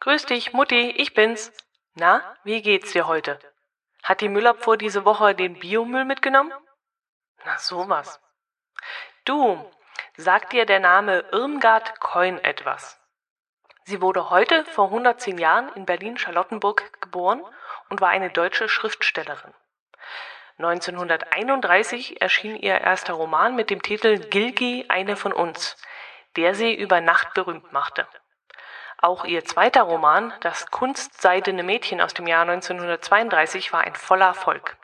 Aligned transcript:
Grüß 0.00 0.26
dich, 0.26 0.52
Mutti, 0.52 0.90
ich 0.96 1.14
bin's. 1.14 1.52
Na, 1.94 2.36
wie 2.42 2.62
geht's 2.62 2.92
dir 2.92 3.06
heute? 3.06 3.38
Hat 4.02 4.20
die 4.20 4.28
Müllabfuhr 4.28 4.76
diese 4.76 5.04
Woche 5.04 5.34
den 5.34 5.58
Biomüll 5.60 6.04
mitgenommen? 6.04 6.52
Na 7.44 7.56
sowas. 7.58 8.20
Du, 9.24 9.64
sagt 10.16 10.52
dir 10.52 10.66
der 10.66 10.80
Name 10.80 11.24
Irmgard 11.30 12.00
Coin 12.00 12.38
etwas? 12.38 12.99
Sie 13.84 14.00
wurde 14.00 14.30
heute 14.30 14.64
vor 14.66 14.86
110 14.86 15.38
Jahren 15.38 15.70
in 15.74 15.86
Berlin-Charlottenburg 15.86 17.00
geboren 17.00 17.42
und 17.88 18.00
war 18.00 18.10
eine 18.10 18.30
deutsche 18.30 18.68
Schriftstellerin. 18.68 19.52
1931 20.58 22.20
erschien 22.20 22.56
ihr 22.56 22.78
erster 22.80 23.14
Roman 23.14 23.56
mit 23.56 23.70
dem 23.70 23.82
Titel 23.82 24.18
Gilgi, 24.18 24.84
eine 24.88 25.16
von 25.16 25.32
uns, 25.32 25.76
der 26.36 26.54
sie 26.54 26.74
über 26.74 27.00
Nacht 27.00 27.32
berühmt 27.34 27.72
machte. 27.72 28.06
Auch 28.98 29.24
ihr 29.24 29.44
zweiter 29.44 29.82
Roman, 29.82 30.34
Das 30.40 30.70
kunstseidene 30.70 31.62
Mädchen 31.62 32.02
aus 32.02 32.12
dem 32.12 32.26
Jahr 32.26 32.42
1932, 32.42 33.72
war 33.72 33.80
ein 33.80 33.94
voller 33.94 34.26
Erfolg. 34.26 34.76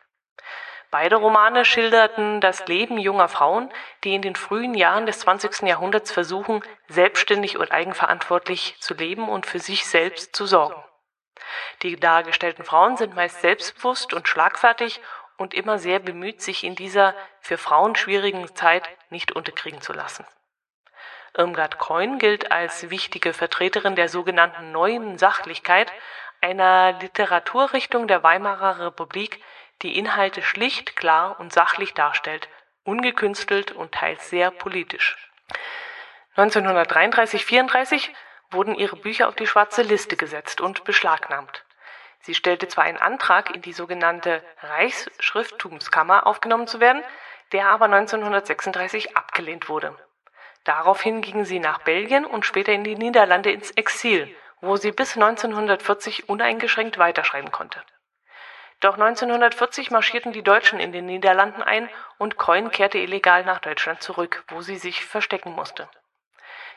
Beide 0.99 1.17
Romane 1.17 1.67
schilderten 1.67 2.41
das 2.41 2.67
Leben 2.69 2.97
junger 2.97 3.29
Frauen, 3.29 3.71
die 4.03 4.15
in 4.15 4.23
den 4.23 4.35
frühen 4.35 4.73
Jahren 4.73 5.05
des 5.05 5.19
20. 5.19 5.69
Jahrhunderts 5.69 6.11
versuchen, 6.11 6.63
selbstständig 6.89 7.59
und 7.59 7.71
eigenverantwortlich 7.71 8.77
zu 8.81 8.95
leben 8.95 9.29
und 9.29 9.45
für 9.45 9.59
sich 9.59 9.85
selbst 9.85 10.35
zu 10.35 10.47
sorgen. 10.47 10.83
Die 11.83 12.01
dargestellten 12.01 12.65
Frauen 12.65 12.97
sind 12.97 13.15
meist 13.15 13.43
selbstbewusst 13.43 14.15
und 14.15 14.27
schlagfertig 14.27 15.03
und 15.37 15.53
immer 15.53 15.79
sehr 15.79 15.99
bemüht, 15.99 16.41
sich 16.41 16.65
in 16.65 16.75
dieser 16.75 17.15
für 17.41 17.59
Frauen 17.59 17.95
schwierigen 17.95 18.49
Zeit 18.55 18.89
nicht 19.11 19.33
unterkriegen 19.33 19.83
zu 19.83 19.93
lassen. 19.93 20.27
Irmgard 21.37 21.79
Keun 21.79 22.19
gilt 22.19 22.51
als 22.51 22.89
wichtige 22.89 23.35
Vertreterin 23.35 23.97
der 23.97 24.09
sogenannten 24.09 24.73
Neuen 24.73 25.19
Sachlichkeit, 25.19 25.93
einer 26.41 26.93
Literaturrichtung 26.93 28.09
der 28.09 28.23
Weimarer 28.23 28.79
Republik, 28.87 29.43
die 29.83 29.99
Inhalte 29.99 30.43
schlicht, 30.43 30.97
klar 30.97 31.39
und 31.39 31.53
sachlich 31.53 31.95
darstellt, 31.95 32.49
ungekünstelt 32.85 33.73
und 33.73 33.93
teils 33.93 34.31
sehr 34.31 34.51
politisch. 34.51 35.17
1933-34 36.37 38.11
wurden 38.51 38.75
ihre 38.75 38.97
Bücher 38.97 39.29
auf 39.29 39.35
die 39.35 39.47
schwarze 39.47 39.83
Liste 39.83 40.17
gesetzt 40.17 40.61
und 40.61 40.85
beschlagnahmt. 40.85 41.65
Sie 42.21 42.35
stellte 42.35 42.69
zwar 42.69 42.85
einen 42.85 42.99
Antrag, 42.99 43.55
in 43.55 43.63
die 43.63 43.73
sogenannte 43.73 44.43
Reichsschrifttumskammer 44.61 46.27
aufgenommen 46.27 46.67
zu 46.67 46.81
werden, 46.81 47.03
der 47.53 47.69
aber 47.69 47.85
1936 47.87 49.17
abgelehnt 49.17 49.69
wurde. 49.69 49.97
Daraufhin 50.65 51.21
ging 51.21 51.45
sie 51.45 51.61
nach 51.61 51.79
Belgien 51.79 52.25
und 52.25 52.45
später 52.45 52.73
in 52.73 52.83
die 52.83 52.97
Niederlande 52.97 53.53
ins 53.53 53.71
Exil, 53.73 54.35
wo 54.61 54.77
sie 54.77 54.91
bis 54.91 55.15
1940 55.15 56.29
uneingeschränkt 56.29 56.99
weiterschreiben 56.99 57.53
konnte. 57.53 57.81
Doch 58.81 58.95
1940 58.95 59.91
marschierten 59.91 60.33
die 60.33 60.43
Deutschen 60.43 60.79
in 60.79 60.93
den 60.93 61.07
Niederlanden 61.07 61.63
ein 61.63 61.89
und 62.19 62.37
Coyne 62.37 62.71
kehrte 62.71 62.99
illegal 62.99 63.45
nach 63.45 63.61
Deutschland 63.61 64.03
zurück, 64.03 64.45
wo 64.49 64.61
sie 64.61 64.77
sich 64.77 65.05
verstecken 65.05 65.53
musste. 65.53 65.89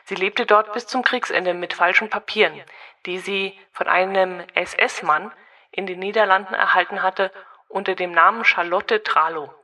Sie 0.04 0.14
lebte 0.14 0.46
dort 0.46 0.72
bis 0.72 0.86
zum 0.86 1.02
Kriegsende 1.02 1.52
mit 1.52 1.74
falschen 1.74 2.08
Papieren, 2.08 2.62
die 3.06 3.18
sie 3.18 3.58
von 3.72 3.86
einem 3.86 4.42
SS-Mann 4.54 5.32
in 5.70 5.86
den 5.86 5.98
Niederlanden 5.98 6.54
erhalten 6.54 7.02
hatte 7.02 7.30
unter 7.68 7.94
dem 7.94 8.12
Namen 8.12 8.44
Charlotte 8.44 9.02
Tralo. 9.02 9.54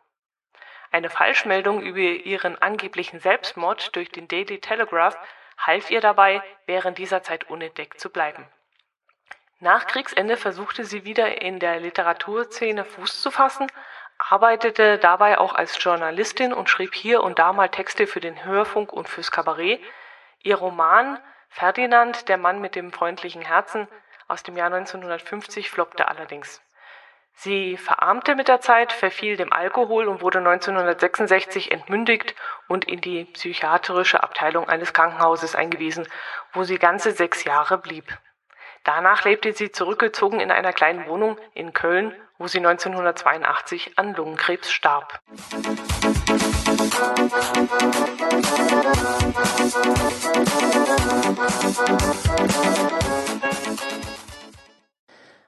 Eine 0.92 1.10
Falschmeldung 1.10 1.82
über 1.82 1.98
ihren 1.98 2.60
angeblichen 2.60 3.18
Selbstmord 3.18 3.96
durch 3.96 4.10
den 4.10 4.28
Daily 4.28 4.60
Telegraph 4.60 5.16
half 5.58 5.90
ihr 5.90 6.00
dabei, 6.00 6.42
während 6.66 6.98
dieser 6.98 7.22
Zeit 7.22 7.50
unentdeckt 7.50 7.98
zu 7.98 8.10
bleiben. 8.10 8.46
Nach 9.58 9.86
Kriegsende 9.86 10.36
versuchte 10.36 10.84
sie 10.84 11.04
wieder 11.04 11.40
in 11.40 11.58
der 11.58 11.80
Literaturszene 11.80 12.84
Fuß 12.84 13.22
zu 13.22 13.30
fassen, 13.30 13.66
arbeitete 14.18 14.98
dabei 14.98 15.38
auch 15.38 15.54
als 15.54 15.82
Journalistin 15.82 16.52
und 16.52 16.68
schrieb 16.68 16.94
hier 16.94 17.22
und 17.22 17.38
da 17.38 17.54
mal 17.54 17.70
Texte 17.70 18.06
für 18.06 18.20
den 18.20 18.44
Hörfunk 18.44 18.92
und 18.92 19.08
fürs 19.08 19.30
Kabarett. 19.30 19.80
Ihr 20.42 20.56
Roman 20.56 21.18
Ferdinand, 21.48 22.28
der 22.28 22.36
Mann 22.36 22.60
mit 22.60 22.74
dem 22.74 22.92
freundlichen 22.92 23.40
Herzen 23.40 23.88
aus 24.28 24.42
dem 24.42 24.58
Jahr 24.58 24.66
1950 24.66 25.70
floppte 25.70 26.08
allerdings. 26.08 26.60
Sie 27.32 27.78
verarmte 27.78 28.34
mit 28.34 28.48
der 28.48 28.60
Zeit, 28.60 28.92
verfiel 28.92 29.36
dem 29.36 29.52
Alkohol 29.52 30.08
und 30.08 30.20
wurde 30.20 30.38
1966 30.38 31.70
entmündigt 31.70 32.34
und 32.68 32.86
in 32.86 33.00
die 33.00 33.24
psychiatrische 33.24 34.22
Abteilung 34.22 34.68
eines 34.68 34.92
Krankenhauses 34.92 35.54
eingewiesen, 35.54 36.06
wo 36.52 36.62
sie 36.64 36.78
ganze 36.78 37.12
sechs 37.12 37.44
Jahre 37.44 37.78
blieb. 37.78 38.18
Danach 38.86 39.24
lebte 39.24 39.52
sie 39.52 39.72
zurückgezogen 39.72 40.38
in 40.38 40.52
einer 40.52 40.72
kleinen 40.72 41.08
Wohnung 41.08 41.36
in 41.54 41.72
Köln, 41.72 42.12
wo 42.38 42.46
sie 42.46 42.58
1982 42.58 43.98
an 43.98 44.14
Lungenkrebs 44.14 44.70
starb. 44.70 45.18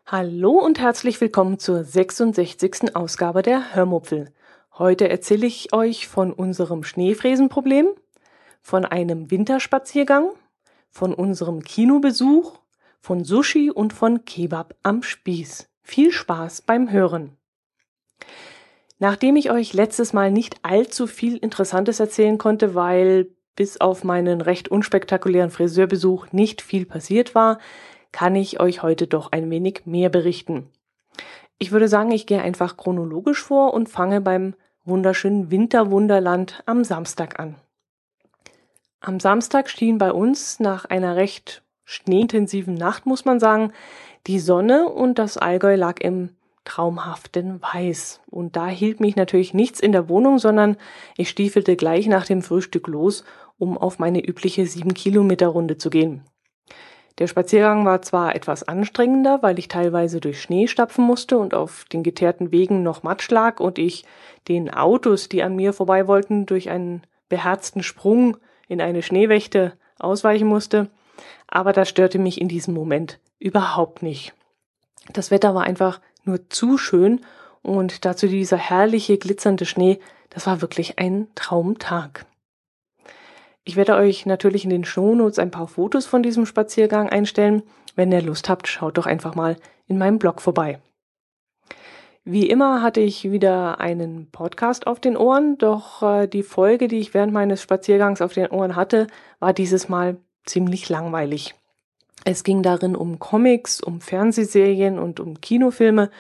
Hallo 0.05 0.51
und 0.51 0.81
herzlich 0.81 1.21
willkommen 1.21 1.61
zur 1.61 1.85
66. 1.85 2.97
Ausgabe 2.97 3.43
der 3.43 3.73
Hörmupfel. 3.73 4.35
Heute 4.79 5.09
erzähle 5.09 5.47
ich 5.47 5.73
euch 5.73 6.09
von 6.09 6.33
unserem 6.33 6.83
Schneefräsenproblem, 6.83 7.87
von 8.63 8.85
einem 8.85 9.31
Winterspaziergang, 9.31 10.31
von 10.91 11.15
unserem 11.15 11.63
Kinobesuch, 11.63 12.59
von 13.01 13.25
Sushi 13.25 13.71
und 13.71 13.93
von 13.93 14.25
Kebab 14.25 14.75
am 14.83 15.03
Spieß. 15.03 15.69
Viel 15.83 16.13
Spaß 16.13 16.63
beim 16.63 16.91
Hören. 16.91 17.37
Nachdem 18.99 19.37
ich 19.37 19.51
euch 19.51 19.73
letztes 19.73 20.13
Mal 20.13 20.31
nicht 20.31 20.57
allzu 20.63 21.07
viel 21.07 21.37
Interessantes 21.37 22.01
erzählen 22.01 22.37
konnte, 22.37 22.75
weil 22.75 23.29
bis 23.55 23.81
auf 23.81 24.05
meinen 24.05 24.41
recht 24.41 24.69
unspektakulären 24.69 25.51
Friseurbesuch 25.51 26.33
nicht 26.33 26.63
viel 26.63 26.87
passiert 26.87 27.35
war, 27.35 27.59
kann 28.13 28.35
ich 28.35 28.61
euch 28.61 28.83
heute 28.83 29.07
doch 29.07 29.33
ein 29.33 29.51
wenig 29.51 29.83
mehr 29.85 30.09
berichten. 30.09 30.71
Ich 31.59 31.73
würde 31.73 31.89
sagen, 31.89 32.13
ich 32.13 32.27
gehe 32.27 32.41
einfach 32.41 32.77
chronologisch 32.77 33.43
vor 33.43 33.75
und 33.75 33.89
fange 33.89 34.21
beim 34.21 34.55
wunderschönen 34.85 35.51
Winterwunderland 35.51 36.63
am 36.67 36.85
Samstag 36.85 37.39
an. 37.41 37.57
Am 39.01 39.21
Samstag 39.21 39.69
schien 39.69 39.99
bei 39.99 40.13
uns 40.13 40.61
nach 40.61 40.85
einer 40.85 41.17
recht 41.17 41.63
schneeintensiven 41.89 42.75
Nacht, 42.75 43.07
muss 43.07 43.25
man 43.25 43.41
sagen, 43.41 43.73
die 44.27 44.41
Sonne 44.41 44.91
und 44.91 45.19
das 45.19 45.39
Allgäu 45.39 45.75
lag 45.75 46.01
im 46.01 46.29
traumhaften 46.65 47.63
Weiß. 47.63 48.21
Und 48.27 48.57
da 48.57 48.69
hielt 48.69 49.01
mich 49.01 49.17
natürlich 49.17 49.55
nichts 49.55 49.81
in 49.81 49.93
der 49.93 50.11
Wohnung, 50.11 50.39
sondern 50.39 50.77
ich 51.17 51.31
stiefelte 51.31 51.77
gleich 51.77 52.07
nach 52.07 52.27
dem 52.27 52.43
Frühstück 52.43 52.89
los, 52.89 53.25
um 53.57 53.79
auf 53.79 53.99
meine 53.99 54.23
übliche 54.23 54.67
sieben 54.67 54.93
Kilometer 54.93 55.49
Runde 55.49 55.79
zu 55.79 55.89
gehen. 55.89 56.25
Der 57.17 57.27
Spaziergang 57.27 57.87
war 57.87 58.03
zwar 58.03 58.37
etwas 58.37 58.65
anstrengender, 58.65 59.39
weil 59.41 59.59
ich 59.59 59.69
teilweise 59.69 60.21
durch 60.21 60.43
Schnee 60.43 60.67
stapfen 60.67 61.05
musste 61.05 61.39
und 61.39 61.55
auf 61.55 61.87
den 61.91 62.03
geteerten 62.03 62.53
Wegen 62.53 62.83
noch 62.83 63.03
Matsch 63.03 63.31
lag 63.31 63.61
und 63.61 63.79
ich 63.79 64.05
den 64.47 64.73
Autos, 64.73 65.31
die 65.31 65.43
an 65.43 65.57
mir 65.57 65.73
vorbei 65.73 66.07
wollten, 66.07 66.45
durch 66.45 66.69
einen 66.69 67.03
beherzten 67.31 67.83
Sprung 67.83 68.37
in 68.69 68.83
eine 68.83 69.03
Schneewächte 69.03 69.73
ausweichen 69.99 70.47
musste, 70.47 70.91
aber 71.49 71.73
das 71.73 71.89
störte 71.89 72.19
mich 72.19 72.41
in 72.41 72.49
diesem 72.49 72.75
Moment 72.75 73.19
überhaupt 73.39 74.03
nicht. 74.03 74.35
Das 75.13 75.31
Wetter 75.31 75.55
war 75.55 75.65
einfach 75.65 76.01
nur 76.25 76.49
zu 76.51 76.79
schön 76.79 77.21
und 77.63 78.05
dazu 78.05 78.29
dieser 78.29 78.59
herrliche 78.59 79.19
glitzernde 79.19 79.65
Schnee, 79.65 79.99
das 80.31 80.47
war 80.47 80.61
wirklich 80.61 80.99
ein 80.99 81.29
Traumtag. 81.35 82.27
Ich 83.65 83.77
werde 83.77 83.97
euch 83.97 84.25
natürlich 84.25 84.65
in 84.65 84.71
den 84.71 84.85
Shownotes 84.85 85.39
ein 85.39 85.51
paar 85.51 85.69
Fotos 85.69 86.07
von 86.07 86.23
diesem 86.23 86.47
Spaziergang 86.47 87.09
einstellen. 87.09 87.63
Wenn 87.97 88.13
ihr 88.13 88.23
Lust 88.23 88.49
habt, 88.49 88.69
schaut 88.69 88.97
doch 88.97 89.07
einfach 89.07 89.35
mal 89.35 89.57
in 89.87 89.99
meinem 89.99 90.19
Blog 90.19 90.41
vorbei. 90.41 90.81
Wie 92.25 92.49
immer 92.49 92.83
hatte 92.83 93.01
ich 93.01 93.31
wieder 93.31 93.81
einen 93.81 94.31
Podcast 94.31 94.87
auf 94.87 95.01
den 95.01 95.17
Ohren, 95.17 95.57
doch 95.57 96.03
äh, 96.03 96.27
die 96.27 96.43
Folge, 96.43 96.87
die 96.89 96.99
ich 96.99 97.15
während 97.15 97.33
meines 97.33 97.63
Spaziergangs 97.63 98.21
auf 98.21 98.35
den 98.35 98.51
Ohren 98.51 98.77
hatte, 98.77 99.07
war 99.39 99.55
dieses 99.55 99.89
Mal 99.89 100.19
ziemlich 100.45 100.89
langweilig. 100.89 101.55
Es 102.25 102.45
ging 102.45 102.63
darin 102.63 102.97
um 102.97 103.19
Comics, 103.19 103.81
um 103.81 104.01
Fernsehserien 104.01 104.99
und 104.99 105.21
um 105.21 105.41
Kinofilme, 105.41 106.11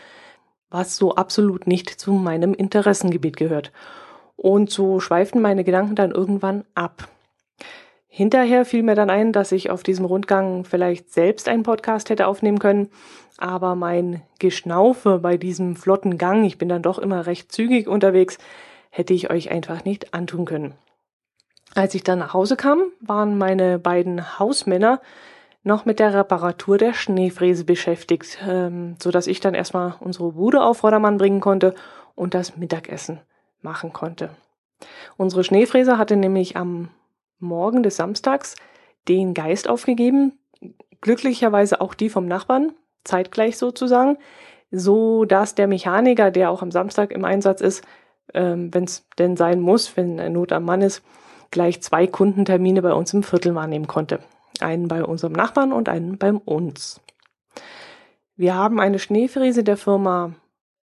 was 0.71 0.97
so 0.97 1.15
absolut 1.15 1.67
nicht 1.67 1.89
zu 1.91 2.13
meinem 2.13 2.55
Interessengebiet 2.55 3.37
gehört. 3.37 3.73
Und 4.37 4.71
so 4.71 5.01
schweiften 5.01 5.41
meine 5.41 5.65
Gedanken 5.65 5.97
dann 5.97 6.13
irgendwann 6.13 6.65
ab. 6.75 7.09
Hinterher 8.07 8.65
fiel 8.65 8.83
mir 8.83 8.95
dann 8.95 9.11
ein, 9.11 9.33
dass 9.33 9.53
ich 9.53 9.71
auf 9.71 9.83
diesem 9.83 10.05
Rundgang 10.05 10.65
vielleicht 10.65 11.13
selbst 11.13 11.49
einen 11.49 11.63
Podcast 11.63 12.11
hätte 12.11 12.27
aufnehmen 12.27 12.59
können, 12.59 12.89
aber 13.37 13.75
mein 13.75 14.23
Geschnaufe 14.39 15.19
bei 15.19 15.37
diesem 15.37 15.77
flotten 15.77 16.19
Gang, 16.19 16.45
ich 16.45 16.59
bin 16.59 16.69
dann 16.69 16.83
doch 16.83 16.99
immer 16.99 17.27
recht 17.27 17.53
zügig 17.53 17.87
unterwegs, 17.87 18.39
hätte 18.91 19.15
ich 19.15 19.31
euch 19.31 19.51
einfach 19.51 19.85
nicht 19.85 20.15
antun 20.15 20.47
können. 20.47 20.75
Als 21.75 21.95
ich 21.95 22.03
dann 22.03 22.19
nach 22.19 22.35
Hause 22.35 22.57
kam, 22.57 22.83
waren 23.01 23.39
meine 23.39 23.79
beiden 23.79 24.39
Hausmänner 24.39 25.01
noch 25.63 25.85
mit 25.85 25.99
der 25.99 26.15
Reparatur 26.15 26.79
der 26.79 26.95
Schneefräse 26.95 27.65
beschäftigt, 27.65 28.39
ähm, 28.47 28.97
so 29.01 29.11
ich 29.11 29.41
dann 29.41 29.55
erstmal 29.55 29.95
unsere 30.01 30.33
Bude 30.33 30.63
auf 30.63 30.79
Vordermann 30.79 31.19
bringen 31.19 31.41
konnte 31.41 31.75
und 32.15 32.35
das 32.35 32.57
Mittagessen 32.57 33.21
machen 33.61 33.93
konnte. 33.93 34.31
Unsere 35.17 35.45
Schneefräse 35.45 35.99
hatte 35.99 36.17
nämlich 36.17 36.57
am 36.57 36.89
Morgen 37.39 37.83
des 37.83 37.97
Samstags 37.97 38.57
den 39.09 39.35
Geist 39.35 39.69
aufgegeben, 39.69 40.39
glücklicherweise 41.01 41.81
auch 41.81 41.95
die 41.95 42.09
vom 42.09 42.27
Nachbarn, 42.27 42.73
zeitgleich 43.05 43.59
sozusagen, 43.59 44.19
so 44.71 45.25
dass 45.25 45.55
der 45.55 45.67
Mechaniker, 45.67 46.31
der 46.31 46.51
auch 46.51 46.63
am 46.63 46.71
Samstag 46.71 47.11
im 47.11 47.25
Einsatz 47.25 47.61
ist, 47.61 47.85
ähm, 48.35 48.73
wenn 48.73 48.85
es 48.85 49.07
denn 49.19 49.37
sein 49.37 49.61
muss, 49.61 49.97
wenn 49.97 50.17
Not 50.33 50.53
am 50.53 50.65
Mann 50.65 50.83
ist, 50.83 51.03
gleich 51.51 51.83
zwei 51.83 52.07
Kundentermine 52.07 52.83
bei 52.83 52.93
uns 52.93 53.13
im 53.15 53.23
Viertel 53.23 53.55
wahrnehmen 53.55 53.87
konnte. 53.87 54.21
Einen 54.61 54.89
bei 54.89 55.05
unserem 55.05 55.33
Nachbarn 55.33 55.73
und 55.73 55.89
einen 55.89 56.19
bei 56.19 56.33
uns. 56.33 57.01
Wir 58.37 58.55
haben 58.55 58.81
eine 58.81 58.99
Schneefräse 58.99 59.65
der 59.65 59.77
Firma 59.77 60.35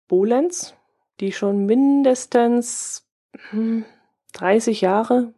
Bolenz, 0.09 0.75
die 1.21 1.33
schon 1.33 1.67
mindestens 1.67 3.07
hm, 3.51 3.85
30 4.33 4.81
Jahre, 4.81 5.35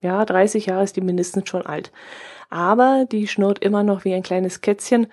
ja, 0.00 0.24
30 0.24 0.66
Jahre 0.66 0.84
ist 0.84 0.96
die 0.96 1.02
mindestens 1.02 1.48
schon 1.48 1.66
alt. 1.66 1.92
Aber 2.48 3.06
die 3.10 3.28
schnurrt 3.28 3.58
immer 3.60 3.82
noch 3.82 4.04
wie 4.04 4.14
ein 4.14 4.22
kleines 4.22 4.60
Kätzchen. 4.60 5.06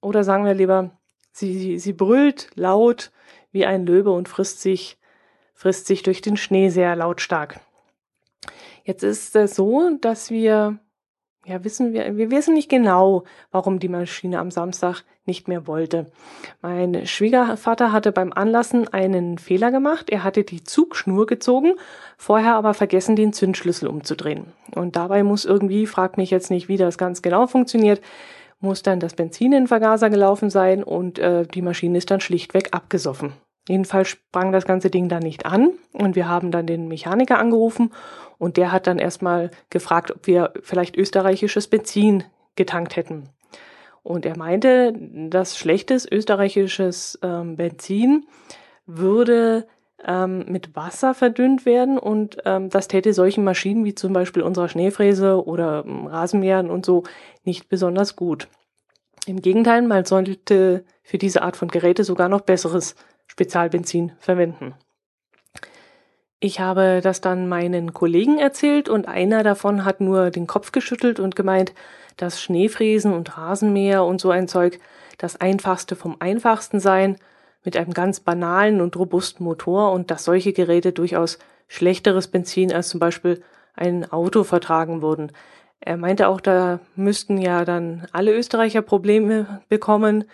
Oder 0.00 0.24
sagen 0.24 0.44
wir 0.44 0.54
lieber, 0.54 0.90
sie, 1.32 1.58
sie, 1.58 1.78
sie 1.78 1.92
brüllt 1.92 2.50
laut 2.54 3.10
wie 3.52 3.64
ein 3.64 3.86
Löwe 3.86 4.10
und 4.10 4.28
frisst 4.28 4.60
sich, 4.60 4.98
frisst 5.54 5.86
sich 5.86 6.02
durch 6.02 6.20
den 6.20 6.36
Schnee 6.36 6.68
sehr 6.68 6.94
lautstark. 6.96 7.60
Jetzt 8.88 9.02
ist 9.02 9.36
es 9.36 9.54
so, 9.54 9.98
dass 10.00 10.30
wir, 10.30 10.78
ja, 11.44 11.62
wissen 11.62 11.92
wir, 11.92 12.16
wir 12.16 12.30
wissen 12.30 12.54
nicht 12.54 12.70
genau, 12.70 13.24
warum 13.50 13.80
die 13.80 13.90
Maschine 13.90 14.38
am 14.38 14.50
Samstag 14.50 15.02
nicht 15.26 15.46
mehr 15.46 15.66
wollte. 15.66 16.06
Mein 16.62 17.06
Schwiegervater 17.06 17.92
hatte 17.92 18.12
beim 18.12 18.32
Anlassen 18.32 18.88
einen 18.88 19.36
Fehler 19.36 19.70
gemacht. 19.70 20.08
Er 20.08 20.24
hatte 20.24 20.42
die 20.42 20.64
Zugschnur 20.64 21.26
gezogen, 21.26 21.74
vorher 22.16 22.54
aber 22.54 22.72
vergessen, 22.72 23.14
den 23.14 23.34
Zündschlüssel 23.34 23.90
umzudrehen. 23.90 24.54
Und 24.74 24.96
dabei 24.96 25.22
muss 25.22 25.44
irgendwie, 25.44 25.86
fragt 25.86 26.16
mich 26.16 26.30
jetzt 26.30 26.50
nicht, 26.50 26.70
wie 26.70 26.78
das 26.78 26.96
ganz 26.96 27.20
genau 27.20 27.46
funktioniert, 27.46 28.00
muss 28.58 28.82
dann 28.82 29.00
das 29.00 29.12
Benzin 29.12 29.52
in 29.52 29.64
den 29.64 29.66
Vergaser 29.66 30.08
gelaufen 30.08 30.48
sein 30.48 30.82
und 30.82 31.18
äh, 31.18 31.46
die 31.46 31.60
Maschine 31.60 31.98
ist 31.98 32.10
dann 32.10 32.20
schlichtweg 32.20 32.68
abgesoffen. 32.72 33.34
Jedenfalls 33.68 34.08
sprang 34.08 34.50
das 34.50 34.64
ganze 34.64 34.88
Ding 34.88 35.10
dann 35.10 35.22
nicht 35.22 35.44
an 35.44 35.72
und 35.92 36.16
wir 36.16 36.26
haben 36.26 36.50
dann 36.50 36.66
den 36.66 36.88
Mechaniker 36.88 37.38
angerufen 37.38 37.92
und 38.38 38.56
der 38.56 38.72
hat 38.72 38.86
dann 38.86 38.98
erstmal 38.98 39.50
gefragt, 39.68 40.10
ob 40.10 40.26
wir 40.26 40.54
vielleicht 40.62 40.96
österreichisches 40.96 41.68
Benzin 41.68 42.24
getankt 42.56 42.96
hätten. 42.96 43.28
Und 44.02 44.24
er 44.24 44.38
meinte, 44.38 44.94
dass 45.28 45.58
schlechtes 45.58 46.10
österreichisches 46.10 47.18
ähm, 47.22 47.56
Benzin 47.56 48.26
würde 48.86 49.66
ähm, 50.02 50.46
mit 50.48 50.74
Wasser 50.74 51.12
verdünnt 51.12 51.66
werden 51.66 51.98
und 51.98 52.38
ähm, 52.46 52.70
das 52.70 52.88
täte 52.88 53.12
solchen 53.12 53.44
Maschinen 53.44 53.84
wie 53.84 53.94
zum 53.94 54.14
Beispiel 54.14 54.42
unserer 54.42 54.70
Schneefräse 54.70 55.44
oder 55.44 55.84
ähm, 55.86 56.06
Rasenmähern 56.06 56.70
und 56.70 56.86
so 56.86 57.02
nicht 57.44 57.68
besonders 57.68 58.16
gut. 58.16 58.48
Im 59.26 59.42
Gegenteil, 59.42 59.82
man 59.82 60.06
sollte 60.06 60.84
für 61.02 61.18
diese 61.18 61.42
Art 61.42 61.58
von 61.58 61.68
Geräte 61.68 62.02
sogar 62.02 62.30
noch 62.30 62.40
besseres 62.40 62.94
Spezialbenzin 63.38 64.10
verwenden. 64.18 64.74
Ich 66.40 66.58
habe 66.58 67.00
das 67.02 67.20
dann 67.20 67.48
meinen 67.48 67.94
Kollegen 67.94 68.38
erzählt 68.38 68.88
und 68.88 69.06
einer 69.06 69.44
davon 69.44 69.84
hat 69.84 70.00
nur 70.00 70.30
den 70.30 70.48
Kopf 70.48 70.72
geschüttelt 70.72 71.20
und 71.20 71.36
gemeint, 71.36 71.72
dass 72.16 72.42
Schneefräsen 72.42 73.12
und 73.12 73.38
Rasenmäher 73.38 74.02
und 74.02 74.20
so 74.20 74.30
ein 74.30 74.48
Zeug 74.48 74.80
das 75.18 75.40
einfachste 75.40 75.94
vom 75.94 76.16
einfachsten 76.18 76.80
seien, 76.80 77.16
mit 77.64 77.76
einem 77.76 77.92
ganz 77.92 78.18
banalen 78.18 78.80
und 78.80 78.96
robusten 78.96 79.44
Motor 79.44 79.92
und 79.92 80.10
dass 80.10 80.24
solche 80.24 80.52
Geräte 80.52 80.92
durchaus 80.92 81.38
schlechteres 81.68 82.26
Benzin 82.26 82.72
als 82.72 82.88
zum 82.88 82.98
Beispiel 82.98 83.42
ein 83.74 84.10
Auto 84.10 84.42
vertragen 84.42 85.00
würden. 85.00 85.30
Er 85.78 85.96
meinte 85.96 86.26
auch, 86.26 86.40
da 86.40 86.80
müssten 86.96 87.38
ja 87.38 87.64
dann 87.64 88.08
alle 88.12 88.32
Österreicher 88.32 88.82
Probleme 88.82 89.60
bekommen 89.68 90.24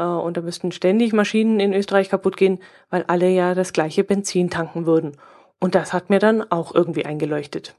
und 0.00 0.36
da 0.36 0.40
müssten 0.40 0.72
ständig 0.72 1.12
Maschinen 1.12 1.60
in 1.60 1.72
Österreich 1.72 2.08
kaputt 2.08 2.36
gehen, 2.36 2.58
weil 2.90 3.04
alle 3.04 3.28
ja 3.28 3.54
das 3.54 3.72
gleiche 3.72 4.04
Benzin 4.04 4.50
tanken 4.50 4.86
würden. 4.86 5.16
Und 5.58 5.74
das 5.74 5.92
hat 5.92 6.10
mir 6.10 6.18
dann 6.18 6.42
auch 6.50 6.74
irgendwie 6.74 7.06
eingeleuchtet. 7.06 7.74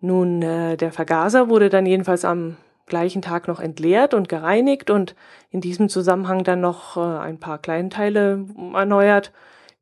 Nun, 0.00 0.42
äh, 0.42 0.76
der 0.76 0.92
Vergaser 0.92 1.48
wurde 1.48 1.70
dann 1.70 1.86
jedenfalls 1.86 2.24
am 2.24 2.56
gleichen 2.86 3.22
Tag 3.22 3.48
noch 3.48 3.60
entleert 3.60 4.12
und 4.12 4.28
gereinigt 4.28 4.90
und 4.90 5.14
in 5.50 5.60
diesem 5.60 5.88
Zusammenhang 5.88 6.44
dann 6.44 6.60
noch 6.60 6.96
äh, 6.96 7.00
ein 7.00 7.40
paar 7.40 7.58
Kleinteile 7.58 8.44
erneuert, 8.74 9.32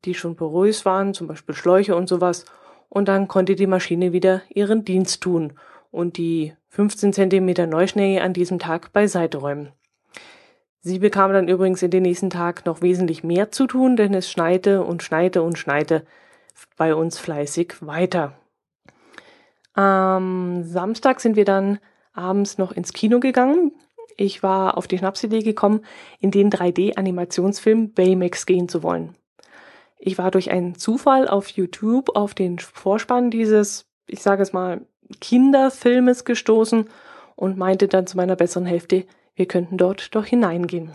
die 0.04 0.14
schon 0.14 0.36
porös 0.36 0.84
waren, 0.84 1.14
zum 1.14 1.26
Beispiel 1.26 1.54
Schläuche 1.54 1.96
und 1.96 2.08
sowas. 2.08 2.44
Und 2.88 3.08
dann 3.08 3.26
konnte 3.26 3.56
die 3.56 3.66
Maschine 3.66 4.12
wieder 4.12 4.42
ihren 4.50 4.84
Dienst 4.84 5.22
tun 5.22 5.54
und 5.90 6.18
die 6.18 6.54
15 6.68 7.12
Zentimeter 7.12 7.66
Neuschnee 7.66 8.20
an 8.20 8.32
diesem 8.32 8.58
Tag 8.58 8.92
beiseite 8.92 9.38
räumen. 9.38 9.72
Sie 10.84 10.98
bekam 10.98 11.32
dann 11.32 11.46
übrigens 11.46 11.80
in 11.82 11.92
den 11.92 12.02
nächsten 12.02 12.28
Tag 12.28 12.66
noch 12.66 12.82
wesentlich 12.82 13.22
mehr 13.22 13.52
zu 13.52 13.68
tun, 13.68 13.94
denn 13.94 14.14
es 14.14 14.28
schneite 14.28 14.82
und 14.82 15.04
schneite 15.04 15.42
und 15.42 15.56
schneite 15.56 16.04
bei 16.76 16.94
uns 16.94 17.18
fleißig 17.18 17.74
weiter. 17.80 18.34
Am 19.74 20.64
Samstag 20.64 21.20
sind 21.20 21.36
wir 21.36 21.44
dann 21.44 21.78
abends 22.12 22.58
noch 22.58 22.72
ins 22.72 22.92
Kino 22.92 23.20
gegangen. 23.20 23.72
Ich 24.16 24.42
war 24.42 24.76
auf 24.76 24.88
die 24.88 24.98
Schnapsidee 24.98 25.42
gekommen, 25.42 25.84
in 26.18 26.32
den 26.32 26.50
3D-Animationsfilm 26.50 27.94
Baymax 27.94 28.44
gehen 28.44 28.68
zu 28.68 28.82
wollen. 28.82 29.16
Ich 29.98 30.18
war 30.18 30.32
durch 30.32 30.50
einen 30.50 30.74
Zufall 30.74 31.28
auf 31.28 31.48
YouTube 31.48 32.16
auf 32.16 32.34
den 32.34 32.58
Vorspann 32.58 33.30
dieses, 33.30 33.86
ich 34.08 34.20
sage 34.20 34.42
es 34.42 34.52
mal, 34.52 34.84
Kinderfilmes 35.20 36.24
gestoßen 36.24 36.88
und 37.36 37.56
meinte 37.56 37.86
dann 37.86 38.08
zu 38.08 38.16
meiner 38.16 38.34
besseren 38.34 38.66
Hälfte, 38.66 39.06
wir 39.34 39.46
könnten 39.46 39.76
dort 39.76 40.14
doch 40.14 40.26
hineingehen. 40.26 40.94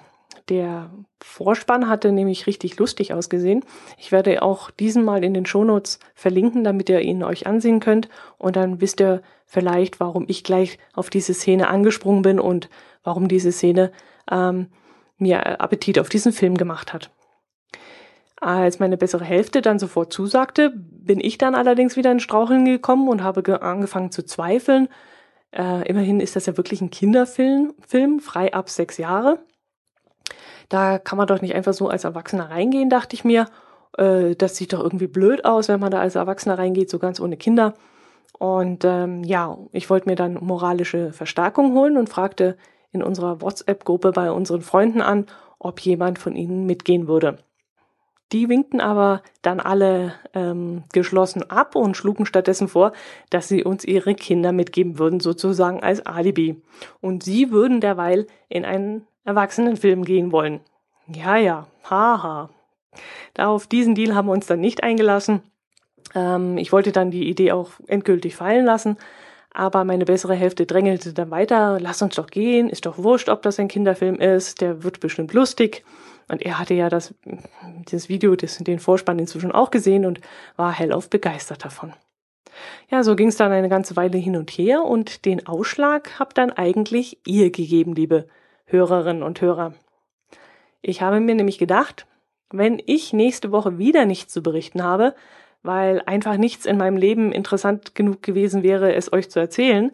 Der 0.49 0.91
Vorspann 1.21 1.89
hatte 1.89 2.11
nämlich 2.11 2.47
richtig 2.47 2.77
lustig 2.77 3.13
ausgesehen. 3.13 3.65
Ich 3.97 4.11
werde 4.13 4.41
auch 4.41 4.71
diesen 4.71 5.03
mal 5.03 5.23
in 5.23 5.33
den 5.33 5.45
Shownotes 5.45 5.99
verlinken, 6.15 6.63
damit 6.63 6.89
ihr 6.89 7.01
ihn 7.01 7.23
euch 7.23 7.47
ansehen 7.47 7.81
könnt. 7.81 8.07
Und 8.37 8.55
dann 8.55 8.79
wisst 8.79 9.01
ihr 9.01 9.21
vielleicht, 9.45 9.99
warum 9.99 10.25
ich 10.27 10.43
gleich 10.43 10.79
auf 10.93 11.09
diese 11.09 11.33
Szene 11.33 11.67
angesprungen 11.67 12.21
bin 12.21 12.39
und 12.39 12.69
warum 13.03 13.27
diese 13.27 13.51
Szene 13.51 13.91
ähm, 14.31 14.67
mir 15.17 15.59
Appetit 15.59 15.99
auf 15.99 16.07
diesen 16.07 16.31
Film 16.31 16.55
gemacht 16.55 16.93
hat. 16.93 17.11
Als 18.39 18.79
meine 18.79 18.97
bessere 18.97 19.25
Hälfte 19.25 19.61
dann 19.61 19.79
sofort 19.79 20.13
zusagte, 20.13 20.71
bin 20.75 21.19
ich 21.19 21.37
dann 21.37 21.55
allerdings 21.55 21.95
wieder 21.97 22.11
in 22.11 22.19
Straucheln 22.19 22.65
gekommen 22.65 23.09
und 23.09 23.23
habe 23.23 23.61
angefangen 23.61 24.11
zu 24.11 24.23
zweifeln. 24.23 24.89
Äh, 25.57 25.87
immerhin 25.89 26.19
ist 26.19 26.35
das 26.35 26.45
ja 26.45 26.55
wirklich 26.55 26.81
ein 26.81 26.91
Kinderfilm, 26.91 27.73
Film, 27.85 28.19
frei 28.19 28.53
ab 28.53 28.69
sechs 28.69 28.97
Jahre. 28.97 29.39
Da 30.69 30.99
kann 30.99 31.17
man 31.17 31.27
doch 31.27 31.41
nicht 31.41 31.55
einfach 31.55 31.73
so 31.73 31.89
als 31.89 32.03
Erwachsener 32.03 32.49
reingehen, 32.49 32.89
dachte 32.89 33.15
ich 33.15 33.23
mir. 33.25 33.47
Äh, 33.97 34.35
das 34.35 34.55
sieht 34.55 34.73
doch 34.73 34.83
irgendwie 34.83 35.07
blöd 35.07 35.45
aus, 35.45 35.67
wenn 35.67 35.79
man 35.79 35.91
da 35.91 35.99
als 35.99 36.15
Erwachsener 36.15 36.59
reingeht, 36.59 36.89
so 36.89 36.99
ganz 36.99 37.19
ohne 37.19 37.37
Kinder. 37.37 37.73
Und 38.37 38.85
ähm, 38.85 39.23
ja, 39.23 39.57
ich 39.71 39.89
wollte 39.89 40.07
mir 40.07 40.15
dann 40.15 40.35
moralische 40.35 41.11
Verstärkung 41.11 41.73
holen 41.73 41.97
und 41.97 42.09
fragte 42.09 42.55
in 42.91 43.01
unserer 43.01 43.41
WhatsApp-Gruppe 43.41 44.11
bei 44.11 44.31
unseren 44.31 44.61
Freunden 44.61 45.01
an, 45.01 45.25
ob 45.57 45.79
jemand 45.79 46.19
von 46.19 46.35
ihnen 46.35 46.67
mitgehen 46.67 47.07
würde. 47.07 47.39
Die 48.33 48.49
winkten 48.49 48.81
aber 48.81 49.21
dann 49.41 49.59
alle 49.59 50.13
ähm, 50.33 50.83
geschlossen 50.91 51.49
ab 51.49 51.75
und 51.75 51.95
schlugen 51.95 52.25
stattdessen 52.25 52.67
vor, 52.67 52.91
dass 53.29 53.47
sie 53.47 53.63
uns 53.63 53.85
ihre 53.85 54.15
Kinder 54.15 54.51
mitgeben 54.51 54.99
würden, 54.99 55.21
sozusagen 55.21 55.81
als 55.81 56.05
Alibi. 56.05 56.61
Und 56.99 57.23
sie 57.23 57.51
würden 57.51 57.79
derweil 57.79 58.27
in 58.49 58.65
einen 58.65 59.07
Erwachsenenfilm 59.23 60.03
gehen 60.03 60.31
wollen. 60.31 60.59
Ja, 61.07 61.37
ja, 61.37 61.67
haha. 61.89 62.49
Da 63.33 63.47
auf 63.47 63.67
diesen 63.67 63.95
Deal 63.95 64.13
haben 64.13 64.27
wir 64.27 64.33
uns 64.33 64.47
dann 64.47 64.59
nicht 64.59 64.83
eingelassen. 64.83 65.41
Ähm, 66.13 66.57
ich 66.57 66.71
wollte 66.71 66.91
dann 66.91 67.11
die 67.11 67.29
Idee 67.29 67.53
auch 67.53 67.71
endgültig 67.87 68.35
fallen 68.35 68.65
lassen, 68.65 68.97
aber 69.53 69.83
meine 69.85 70.05
bessere 70.05 70.35
Hälfte 70.35 70.65
drängelte 70.65 71.13
dann 71.13 71.31
weiter, 71.31 71.79
lass 71.79 72.01
uns 72.01 72.15
doch 72.15 72.27
gehen, 72.27 72.69
ist 72.69 72.85
doch 72.85 72.97
wurscht, 72.97 73.29
ob 73.29 73.41
das 73.41 73.59
ein 73.59 73.67
Kinderfilm 73.67 74.15
ist, 74.15 74.61
der 74.61 74.83
wird 74.83 74.99
bestimmt 74.99 75.33
lustig. 75.33 75.83
Und 76.27 76.41
er 76.41 76.59
hatte 76.59 76.73
ja 76.73 76.89
das, 76.89 77.13
das 77.89 78.09
Video, 78.09 78.35
das, 78.35 78.57
den 78.57 78.79
Vorspann 78.79 79.19
inzwischen 79.19 79.51
auch 79.51 79.71
gesehen 79.71 80.05
und 80.05 80.19
war 80.55 80.73
hellauf 80.73 81.09
begeistert 81.09 81.63
davon. 81.63 81.93
Ja, 82.89 83.03
so 83.03 83.15
ging 83.15 83.29
es 83.29 83.37
dann 83.37 83.51
eine 83.51 83.69
ganze 83.69 83.95
Weile 83.95 84.17
hin 84.17 84.35
und 84.35 84.51
her 84.51 84.83
und 84.83 85.25
den 85.25 85.47
Ausschlag 85.47 86.19
habt 86.19 86.37
dann 86.37 86.51
eigentlich 86.51 87.19
ihr 87.25 87.51
gegeben, 87.51 87.93
liebe 87.93 88.27
Hörerinnen 88.65 89.23
und 89.23 89.41
Hörer. 89.41 89.73
Ich 90.81 91.01
habe 91.01 91.19
mir 91.19 91.35
nämlich 91.35 91.57
gedacht, 91.57 92.07
wenn 92.49 92.81
ich 92.85 93.13
nächste 93.13 93.51
Woche 93.51 93.77
wieder 93.77 94.05
nichts 94.05 94.33
zu 94.33 94.41
berichten 94.41 94.83
habe, 94.83 95.15
weil 95.63 96.01
einfach 96.05 96.37
nichts 96.37 96.65
in 96.65 96.77
meinem 96.77 96.97
Leben 96.97 97.31
interessant 97.31 97.95
genug 97.95 98.23
gewesen 98.23 98.63
wäre, 98.63 98.93
es 98.95 99.11
euch 99.11 99.29
zu 99.29 99.39
erzählen, 99.39 99.91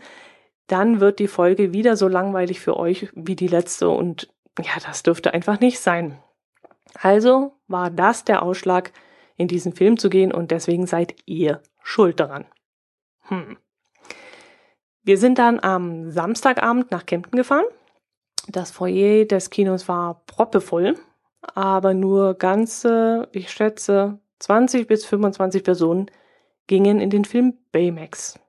dann 0.67 0.99
wird 0.99 1.19
die 1.19 1.27
Folge 1.27 1.73
wieder 1.73 1.97
so 1.97 2.07
langweilig 2.07 2.59
für 2.59 2.77
euch 2.77 3.09
wie 3.15 3.35
die 3.35 3.47
letzte 3.47 3.89
und 3.89 4.29
ja, 4.59 4.73
das 4.85 5.03
dürfte 5.03 5.33
einfach 5.33 5.59
nicht 5.59 5.79
sein. 5.79 6.19
Also 6.99 7.53
war 7.67 7.89
das 7.89 8.23
der 8.23 8.43
Ausschlag, 8.43 8.91
in 9.35 9.47
diesen 9.47 9.73
Film 9.73 9.97
zu 9.97 10.09
gehen 10.09 10.31
und 10.31 10.51
deswegen 10.51 10.85
seid 10.85 11.15
ihr 11.25 11.61
schuld 11.81 12.19
daran. 12.19 12.45
Hm. 13.23 13.57
Wir 15.03 15.17
sind 15.17 15.37
dann 15.39 15.59
am 15.59 16.11
Samstagabend 16.11 16.91
nach 16.91 17.05
Kempten 17.05 17.35
gefahren. 17.35 17.65
Das 18.47 18.71
Foyer 18.71 19.25
des 19.25 19.49
Kinos 19.49 19.87
war 19.87 20.23
proppevoll, 20.27 20.95
aber 21.41 21.93
nur 21.93 22.35
ganze, 22.35 23.27
ich 23.31 23.51
schätze, 23.51 24.19
20 24.39 24.87
bis 24.87 25.05
25 25.05 25.63
Personen 25.63 26.11
gingen 26.67 26.99
in 26.99 27.09
den 27.09 27.25
Film 27.25 27.57
Baymax. 27.71 28.39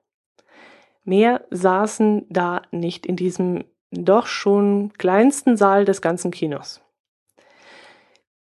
Mehr 1.03 1.45
saßen 1.51 2.25
da 2.29 2.61
nicht 2.71 3.05
in 3.05 3.15
diesem 3.15 3.65
doch 3.91 4.27
schon 4.27 4.91
kleinsten 4.93 5.55
Saal 5.55 5.85
des 5.85 6.01
ganzen 6.01 6.31
Kinos. 6.31 6.84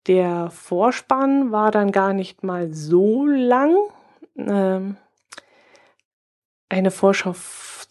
Der 0.07 0.49
Vorspann 0.49 1.51
war 1.51 1.71
dann 1.71 1.91
gar 1.91 2.13
nicht 2.13 2.43
mal 2.43 2.73
so 2.73 3.25
lang. 3.25 3.75
Ähm, 4.37 4.97
eine 6.69 6.91
Vorschau 6.91 7.35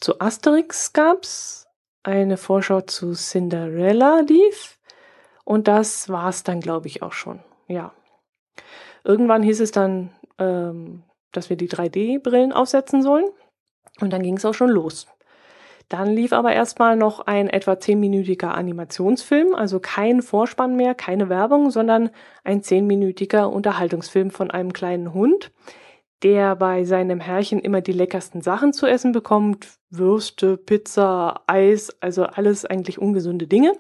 zu 0.01 0.21
Asterix 0.21 0.93
gab's, 0.93 1.69
eine 2.03 2.37
Vorschau 2.37 2.81
zu 2.81 3.13
Cinderella 3.13 4.21
lief 4.21 4.79
und 5.45 5.69
das 5.69 6.09
war's 6.09 6.45
dann, 6.45 6.61
glaube 6.61 6.87
ich, 6.87 7.03
auch 7.03 7.13
schon. 7.13 7.41
Ja. 7.67 7.93
Irgendwann 9.05 9.43
hieß 9.43 9.61
es 9.61 9.73
dann, 9.73 10.11
ähm, 10.39 11.05
dass 11.33 11.51
wir 11.51 11.57
die 11.57 11.69
3D-Brillen 11.69 12.53
aufsetzen 12.53 13.03
sollen. 13.03 13.27
Und 14.01 14.13
dann 14.13 14.23
ging 14.23 14.37
es 14.37 14.45
auch 14.45 14.55
schon 14.55 14.69
los. 14.69 15.09
Dann 15.89 16.09
lief 16.09 16.35
aber 16.35 16.53
erstmal 16.53 16.97
noch 16.97 17.21
ein 17.21 17.49
etwa 17.49 17.81
zehnminütiger 17.81 18.55
Animationsfilm, 18.55 19.55
also 19.55 19.81
kein 19.81 20.21
Vorspann 20.21 20.77
mehr, 20.77 20.95
keine 20.95 21.31
Werbung, 21.31 21.71
sondern 21.71 22.11
ein 22.45 22.63
zehnminütiger 22.63 23.51
Unterhaltungsfilm 23.51 24.31
von 24.31 24.51
einem 24.51 24.75
kleinen 24.75 25.15
Hund, 25.15 25.51
der 26.23 26.57
bei 26.57 26.85
seinem 26.85 27.21
Herrchen 27.21 27.61
immer 27.61 27.81
die 27.81 27.93
leckersten 27.93 28.43
Sachen 28.43 28.75
zu 28.75 28.87
essen 28.87 29.13
bekommt. 29.13 29.67
Würste, 29.89 30.59
Pizza, 30.59 31.41
Eis, 31.47 31.97
also 32.01 32.25
alles 32.25 32.67
eigentlich 32.67 32.99
ungesunde 32.99 33.47
Dinge. 33.47 33.73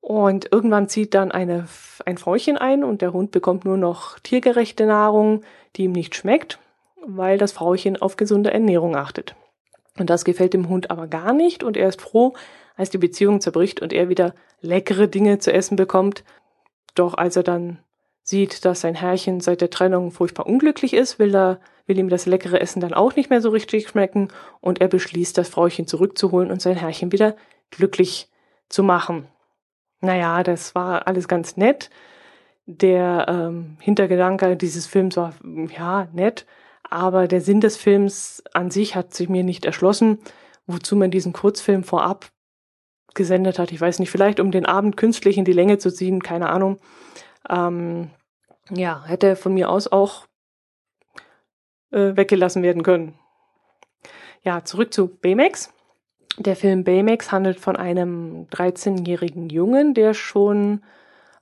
Und 0.00 0.52
irgendwann 0.52 0.88
zieht 0.88 1.14
dann 1.14 1.32
eine, 1.32 1.68
ein 2.04 2.18
Frauchen 2.18 2.58
ein 2.58 2.84
und 2.84 3.00
der 3.00 3.14
Hund 3.14 3.30
bekommt 3.30 3.64
nur 3.64 3.78
noch 3.78 4.18
tiergerechte 4.18 4.84
Nahrung, 4.84 5.40
die 5.76 5.84
ihm 5.84 5.92
nicht 5.92 6.14
schmeckt, 6.14 6.58
weil 7.06 7.38
das 7.38 7.52
Frauchen 7.52 7.96
auf 7.96 8.16
gesunde 8.16 8.52
Ernährung 8.52 8.94
achtet. 8.94 9.34
Und 9.98 10.10
das 10.10 10.24
gefällt 10.24 10.54
dem 10.54 10.68
Hund 10.68 10.90
aber 10.90 11.06
gar 11.06 11.32
nicht 11.32 11.62
und 11.62 11.76
er 11.76 11.88
ist 11.88 12.00
froh, 12.00 12.34
als 12.76 12.90
die 12.90 12.98
Beziehung 12.98 13.40
zerbricht 13.40 13.82
und 13.82 13.92
er 13.92 14.08
wieder 14.08 14.34
leckere 14.60 15.08
Dinge 15.08 15.38
zu 15.38 15.52
essen 15.52 15.76
bekommt. 15.76 16.24
Doch 16.94 17.14
als 17.14 17.36
er 17.36 17.42
dann 17.42 17.78
sieht, 18.22 18.64
dass 18.64 18.82
sein 18.82 18.94
Herrchen 18.94 19.40
seit 19.40 19.60
der 19.60 19.70
Trennung 19.70 20.10
furchtbar 20.10 20.46
unglücklich 20.46 20.94
ist, 20.94 21.18
will 21.18 21.34
er, 21.34 21.60
will 21.86 21.98
ihm 21.98 22.08
das 22.08 22.26
leckere 22.26 22.60
Essen 22.60 22.80
dann 22.80 22.94
auch 22.94 23.16
nicht 23.16 23.30
mehr 23.30 23.40
so 23.40 23.50
richtig 23.50 23.88
schmecken 23.88 24.28
und 24.60 24.80
er 24.80 24.88
beschließt, 24.88 25.36
das 25.36 25.48
Frauchen 25.48 25.86
zurückzuholen 25.86 26.50
und 26.50 26.60
sein 26.60 26.76
Herrchen 26.76 27.10
wieder 27.10 27.36
glücklich 27.70 28.28
zu 28.68 28.82
machen. 28.82 29.26
Naja, 30.00 30.42
das 30.42 30.74
war 30.74 31.06
alles 31.06 31.26
ganz 31.26 31.56
nett. 31.56 31.90
Der 32.66 33.26
ähm, 33.28 33.78
Hintergedanke 33.80 34.56
dieses 34.56 34.86
Films 34.86 35.16
war, 35.16 35.32
ja, 35.76 36.08
nett, 36.12 36.44
aber 36.90 37.28
der 37.28 37.40
Sinn 37.40 37.60
des 37.60 37.76
Films 37.76 38.42
an 38.52 38.70
sich 38.70 38.94
hat 38.94 39.14
sich 39.14 39.28
mir 39.28 39.44
nicht 39.44 39.64
erschlossen, 39.64 40.18
wozu 40.66 40.96
man 40.96 41.10
diesen 41.10 41.32
Kurzfilm 41.32 41.84
vorab 41.84 42.30
gesendet 43.14 43.58
hat. 43.58 43.72
Ich 43.72 43.80
weiß 43.80 43.98
nicht, 43.98 44.10
vielleicht 44.10 44.40
um 44.40 44.50
den 44.50 44.66
Abend 44.66 44.96
künstlich 44.96 45.38
in 45.38 45.44
die 45.44 45.52
Länge 45.52 45.78
zu 45.78 45.92
ziehen, 45.92 46.22
keine 46.22 46.50
Ahnung. 46.50 46.78
Ähm, 47.48 48.10
ja, 48.70 49.04
hätte 49.04 49.36
von 49.36 49.54
mir 49.54 49.70
aus 49.70 49.88
auch 49.88 50.26
äh, 51.90 52.16
weggelassen 52.16 52.62
werden 52.62 52.82
können. 52.82 53.18
Ja, 54.42 54.64
zurück 54.64 54.92
zu 54.92 55.08
Baymax. 55.08 55.72
Der 56.38 56.54
Film 56.54 56.84
Baymax 56.84 57.32
handelt 57.32 57.58
von 57.58 57.76
einem 57.76 58.46
13-jährigen 58.50 59.48
Jungen, 59.48 59.94
der 59.94 60.14
schon 60.14 60.82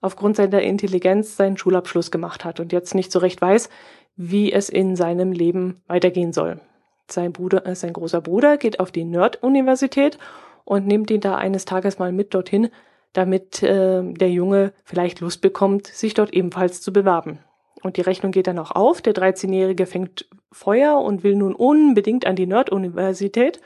aufgrund 0.00 0.36
seiner 0.36 0.62
Intelligenz 0.62 1.36
seinen 1.36 1.56
Schulabschluss 1.56 2.10
gemacht 2.10 2.44
hat 2.44 2.60
und 2.60 2.72
jetzt 2.72 2.94
nicht 2.94 3.12
so 3.12 3.18
recht 3.18 3.42
weiß, 3.42 3.68
wie 4.16 4.52
es 4.52 4.68
in 4.68 4.96
seinem 4.96 5.32
Leben 5.32 5.82
weitergehen 5.86 6.32
soll. 6.32 6.60
Sein 7.08 7.32
Bruder, 7.32 7.66
äh, 7.66 7.74
sein 7.74 7.92
großer 7.92 8.20
Bruder 8.20 8.56
geht 8.56 8.80
auf 8.80 8.90
die 8.90 9.04
Nerd-Universität 9.04 10.18
und 10.64 10.86
nimmt 10.86 11.10
ihn 11.10 11.20
da 11.20 11.36
eines 11.36 11.64
Tages 11.64 11.98
mal 11.98 12.12
mit 12.12 12.34
dorthin, 12.34 12.70
damit 13.12 13.62
äh, 13.62 14.02
der 14.02 14.30
Junge 14.30 14.72
vielleicht 14.84 15.20
Lust 15.20 15.40
bekommt, 15.40 15.86
sich 15.86 16.14
dort 16.14 16.32
ebenfalls 16.34 16.82
zu 16.82 16.92
bewerben. 16.92 17.38
Und 17.82 17.96
die 17.96 18.02
Rechnung 18.02 18.32
geht 18.32 18.46
dann 18.46 18.58
auch 18.58 18.72
auf. 18.72 19.00
Der 19.00 19.14
13-Jährige 19.14 19.86
fängt 19.86 20.28
Feuer 20.50 20.98
und 21.00 21.22
will 21.22 21.36
nun 21.36 21.54
unbedingt 21.54 22.26
an 22.26 22.34
die 22.34 22.46
Nerd-Universität. 22.46 23.60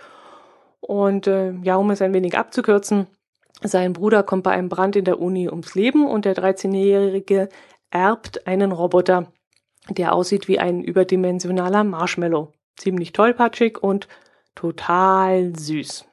Und 0.81 1.27
äh, 1.27 1.53
ja, 1.63 1.77
um 1.77 1.91
es 1.91 2.03
ein 2.03 2.13
wenig 2.13 2.37
abzukürzen, 2.37 3.07
sein 3.63 3.93
Bruder 3.93 4.23
kommt 4.23 4.45
bei 4.45 4.53
einem 4.53 4.69
Brand 4.69 4.97
in 4.97 5.05
der 5.05 5.21
Uni 5.21 5.49
ums 5.49 5.75
Leben 5.75 6.07
und 6.07 6.25
der 6.25 6.35
13-Jährige 6.35 7.49
erbt 7.91 8.47
einen 8.47 8.73
Roboter, 8.73 9.33
der 9.89 10.15
aussieht 10.15 10.49
wie 10.49 10.59
ein 10.59 10.83
überdimensionaler 10.83 11.85
Marshmallow. 11.85 12.53
Ziemlich 12.77 13.13
tollpatschig 13.13 13.83
und 13.83 14.09
total 14.55 15.53
süß. 15.57 16.07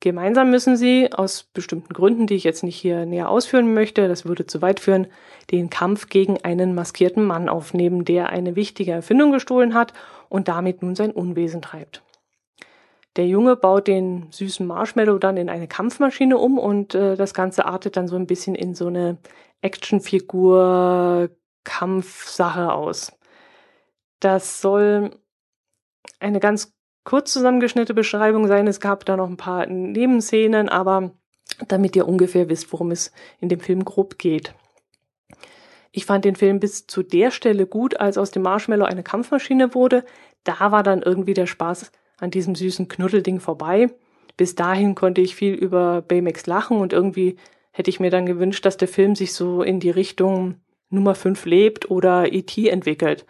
Gemeinsam 0.00 0.50
müssen 0.50 0.76
sie, 0.76 1.10
aus 1.14 1.44
bestimmten 1.44 1.94
Gründen, 1.94 2.26
die 2.26 2.34
ich 2.34 2.44
jetzt 2.44 2.62
nicht 2.62 2.76
hier 2.76 3.06
näher 3.06 3.30
ausführen 3.30 3.72
möchte, 3.72 4.06
das 4.06 4.26
würde 4.26 4.46
zu 4.46 4.60
weit 4.60 4.78
führen, 4.78 5.06
den 5.50 5.70
Kampf 5.70 6.10
gegen 6.10 6.44
einen 6.44 6.74
maskierten 6.74 7.24
Mann 7.24 7.48
aufnehmen, 7.48 8.04
der 8.04 8.28
eine 8.28 8.54
wichtige 8.54 8.92
Erfindung 8.92 9.32
gestohlen 9.32 9.72
hat 9.72 9.94
und 10.28 10.48
damit 10.48 10.82
nun 10.82 10.94
sein 10.94 11.10
Unwesen 11.10 11.62
treibt. 11.62 12.02
Der 13.16 13.26
Junge 13.26 13.56
baut 13.56 13.86
den 13.86 14.26
süßen 14.30 14.66
Marshmallow 14.66 15.18
dann 15.18 15.38
in 15.38 15.48
eine 15.48 15.68
Kampfmaschine 15.68 16.36
um 16.36 16.58
und 16.58 16.94
äh, 16.94 17.16
das 17.16 17.32
Ganze 17.32 17.64
artet 17.64 17.96
dann 17.96 18.06
so 18.06 18.16
ein 18.16 18.26
bisschen 18.26 18.54
in 18.54 18.74
so 18.74 18.88
eine 18.88 19.16
Actionfigur 19.62 21.30
Kampfsache 21.64 22.72
aus. 22.72 23.12
Das 24.20 24.60
soll 24.60 25.18
eine 26.20 26.40
ganz 26.40 26.74
kurz 27.04 27.32
zusammengeschnittene 27.32 27.94
Beschreibung 27.94 28.46
sein. 28.46 28.66
Es 28.66 28.80
gab 28.80 29.04
da 29.04 29.16
noch 29.16 29.28
ein 29.28 29.36
paar 29.36 29.66
Nebenszenen, 29.66 30.68
aber 30.68 31.12
damit 31.68 31.94
ihr 31.96 32.08
ungefähr 32.08 32.48
wisst, 32.48 32.72
worum 32.72 32.90
es 32.90 33.12
in 33.40 33.48
dem 33.48 33.60
Film 33.60 33.84
grob 33.84 34.18
geht. 34.18 34.54
Ich 35.92 36.06
fand 36.06 36.24
den 36.24 36.34
Film 36.34 36.58
bis 36.58 36.86
zu 36.86 37.02
der 37.02 37.30
Stelle 37.30 37.66
gut, 37.66 38.00
als 38.00 38.18
aus 38.18 38.30
dem 38.32 38.42
Marshmallow 38.42 38.84
eine 38.84 39.04
Kampfmaschine 39.04 39.74
wurde. 39.74 40.04
Da 40.42 40.72
war 40.72 40.82
dann 40.82 41.02
irgendwie 41.02 41.34
der 41.34 41.46
Spaß 41.46 41.92
an 42.18 42.30
diesem 42.30 42.54
süßen 42.54 42.88
Knuddelding 42.88 43.38
vorbei. 43.38 43.90
Bis 44.36 44.56
dahin 44.56 44.96
konnte 44.96 45.20
ich 45.20 45.36
viel 45.36 45.54
über 45.54 46.02
Baymax 46.02 46.46
lachen 46.46 46.78
und 46.78 46.92
irgendwie 46.92 47.36
hätte 47.70 47.90
ich 47.90 48.00
mir 48.00 48.10
dann 48.10 48.26
gewünscht, 48.26 48.64
dass 48.66 48.76
der 48.76 48.88
Film 48.88 49.14
sich 49.14 49.34
so 49.34 49.62
in 49.62 49.78
die 49.78 49.90
Richtung 49.90 50.56
Nummer 50.90 51.14
5 51.14 51.44
lebt 51.46 51.90
oder 51.90 52.32
E.T. 52.32 52.68
entwickelt. 52.68 53.26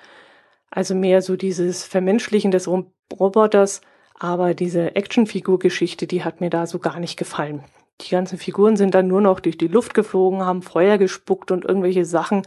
Also 0.70 0.94
mehr 0.94 1.22
so 1.22 1.36
dieses 1.36 1.84
Vermenschlichen 1.84 2.50
des 2.50 2.68
Roboters, 2.68 3.80
aber 4.18 4.54
diese 4.54 4.96
Actionfigur-Geschichte, 4.96 6.06
die 6.06 6.24
hat 6.24 6.40
mir 6.40 6.50
da 6.50 6.66
so 6.66 6.78
gar 6.78 7.00
nicht 7.00 7.16
gefallen. 7.16 7.64
Die 8.00 8.10
ganzen 8.10 8.38
Figuren 8.38 8.76
sind 8.76 8.94
dann 8.94 9.06
nur 9.06 9.20
noch 9.20 9.40
durch 9.40 9.56
die 9.56 9.68
Luft 9.68 9.94
geflogen, 9.94 10.44
haben 10.44 10.62
Feuer 10.62 10.98
gespuckt 10.98 11.50
und 11.50 11.64
irgendwelche 11.64 12.04
Sachen 12.04 12.42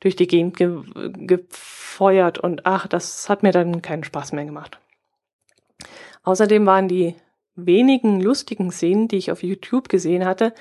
durch 0.00 0.16
die 0.16 0.26
Gegend 0.26 0.56
ge 0.56 0.82
gefeuert 1.16 2.38
und 2.38 2.66
ach, 2.66 2.86
das 2.86 3.28
hat 3.28 3.42
mir 3.42 3.52
dann 3.52 3.82
keinen 3.82 4.04
Spaß 4.04 4.32
mehr 4.32 4.44
gemacht. 4.44 4.78
Außerdem 6.24 6.66
waren 6.66 6.88
die 6.88 7.14
wenigen 7.54 8.20
lustigen 8.20 8.70
Szenen, 8.70 9.08
die 9.08 9.16
ich 9.16 9.30
auf 9.30 9.42
YouTube 9.42 9.88
gesehen 9.88 10.24
hatte, 10.24 10.54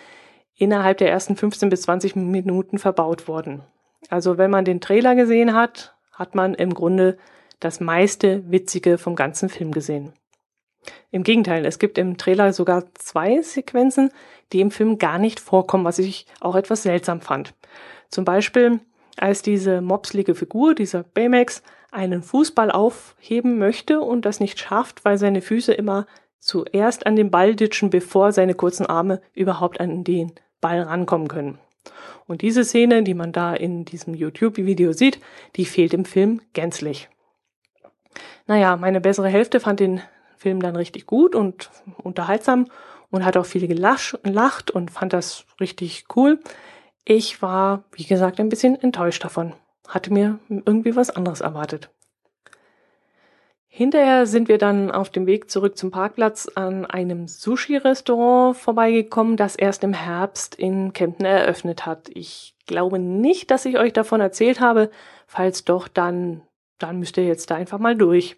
innerhalb 0.56 0.98
der 0.98 1.10
ersten 1.10 1.36
15 1.36 1.70
bis 1.70 1.84
20 1.84 2.16
Minuten 2.16 2.78
verbaut 2.78 3.28
worden. 3.28 3.64
Also 4.10 4.38
wenn 4.38 4.52
man 4.52 4.66
den 4.66 4.82
Trailer 4.82 5.16
gesehen 5.16 5.54
hat, 5.54 5.96
hat 6.12 6.36
man 6.36 6.54
im 6.54 6.74
Grunde 6.74 7.18
das 7.60 7.80
meiste 7.80 8.50
Witzige 8.52 8.98
vom 8.98 9.16
ganzen 9.16 9.50
Film 9.50 9.72
gesehen. 9.72 10.14
Im 11.12 11.24
Gegenteil, 11.24 11.66
es 11.66 11.80
gibt 11.80 11.98
im 11.98 12.18
Trailer 12.18 12.54
sogar 12.54 12.86
zwei 12.96 13.42
Sequenzen, 13.42 14.12
die 14.52 14.62
im 14.62 14.72
Film 14.72 14.98
gar 14.98 15.20
nicht 15.20 15.40
vorkommen, 15.40 15.86
was 15.86 16.00
ich 16.00 16.26
auch 16.40 16.56
etwas 16.56 16.84
seltsam 16.84 17.22
fand. 17.22 17.54
Zum 18.10 18.26
Beispiel, 18.26 18.80
als 19.18 19.42
diese 19.42 19.82
mopslige 19.82 20.36
Figur, 20.36 20.74
dieser 20.74 21.04
Baymax, 21.04 21.62
einen 21.92 22.24
Fußball 22.24 22.72
aufheben 22.72 23.58
möchte 23.58 24.00
und 24.00 24.26
das 24.26 24.40
nicht 24.40 24.60
schafft, 24.60 25.04
weil 25.04 25.18
seine 25.18 25.42
Füße 25.42 25.74
immer 25.74 26.08
zuerst 26.40 27.06
an 27.06 27.16
den 27.16 27.30
Ball 27.30 27.56
ditschen, 27.56 27.90
bevor 27.90 28.32
seine 28.32 28.56
kurzen 28.56 28.86
Arme 28.86 29.22
überhaupt 29.34 29.80
an 29.80 30.04
den 30.04 30.32
Ball 30.62 30.82
rankommen 30.82 31.28
können. 31.28 31.60
Und 32.28 32.42
diese 32.42 32.64
Szene, 32.64 33.04
die 33.04 33.14
man 33.14 33.32
da 33.32 33.54
in 33.54 33.86
diesem 33.86 34.14
YouTube-Video 34.14 34.94
sieht, 34.94 35.20
die 35.56 35.66
fehlt 35.66 35.94
im 35.94 36.06
Film 36.06 36.42
gänzlich. 36.54 37.10
Naja, 38.48 38.76
meine 38.78 39.02
bessere 39.02 39.30
Hälfte 39.30 39.60
fand 39.60 39.80
den 39.80 40.02
Film 40.38 40.62
dann 40.62 40.76
richtig 40.76 41.06
gut 41.06 41.36
und 41.36 41.70
unterhaltsam 41.98 42.68
und 43.10 43.26
hat 43.26 43.38
auch 43.38 43.46
viel 43.46 43.68
gelacht 43.68 44.72
und 44.72 44.92
fand 44.92 45.14
das 45.14 45.46
richtig 45.60 46.06
cool. 46.16 46.40
Ich 47.06 47.42
war, 47.42 47.84
wie 47.94 48.06
gesagt, 48.06 48.40
ein 48.40 48.50
bisschen 48.50 48.76
enttäuscht 48.82 49.24
davon. 49.24 49.54
Hatte 49.88 50.14
mir 50.14 50.40
irgendwie 50.50 50.96
was 50.96 51.10
anderes 51.10 51.42
erwartet. 51.42 51.90
Hinterher 53.74 54.26
sind 54.26 54.50
wir 54.50 54.58
dann 54.58 54.92
auf 54.92 55.10
dem 55.12 55.26
Weg 55.26 55.50
zurück 55.50 55.78
zum 55.78 55.92
Parkplatz 55.92 56.52
an 56.56 56.86
einem 56.86 57.30
Sushi-Restaurant 57.30 58.58
vorbeigekommen, 58.58 59.38
das 59.38 59.56
erst 59.56 59.86
im 59.86 59.94
Herbst 59.94 60.56
in 60.56 60.92
Kempten 60.92 61.26
eröffnet 61.26 61.86
hat. 61.86 62.10
Ich 62.14 62.54
glaube 62.68 63.00
nicht, 63.00 63.50
dass 63.50 63.66
ich 63.66 63.80
euch 63.80 63.94
davon 63.94 64.20
erzählt 64.20 64.60
habe. 64.60 64.92
Falls 65.26 65.64
doch, 65.64 65.88
dann, 65.88 66.42
dann 66.80 67.00
müsst 67.00 67.16
ihr 67.16 67.24
jetzt 67.24 67.50
da 67.50 67.56
einfach 67.56 67.80
mal 67.80 67.96
durch. 67.96 68.36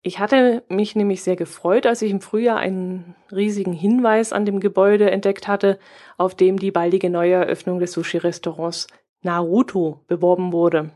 Ich 0.00 0.20
hatte 0.20 0.62
mich 0.68 0.96
nämlich 0.96 1.22
sehr 1.22 1.36
gefreut, 1.36 1.84
als 1.84 2.00
ich 2.00 2.10
im 2.10 2.22
Frühjahr 2.22 2.56
einen 2.56 3.14
riesigen 3.30 3.74
Hinweis 3.74 4.32
an 4.32 4.46
dem 4.46 4.58
Gebäude 4.58 5.10
entdeckt 5.10 5.48
hatte, 5.48 5.78
auf 6.16 6.34
dem 6.34 6.58
die 6.58 6.70
baldige 6.70 7.10
Neueröffnung 7.10 7.78
des 7.78 7.92
Sushi-Restaurants 7.92 8.86
Naruto 9.20 10.00
beworben 10.06 10.54
wurde. 10.54 10.92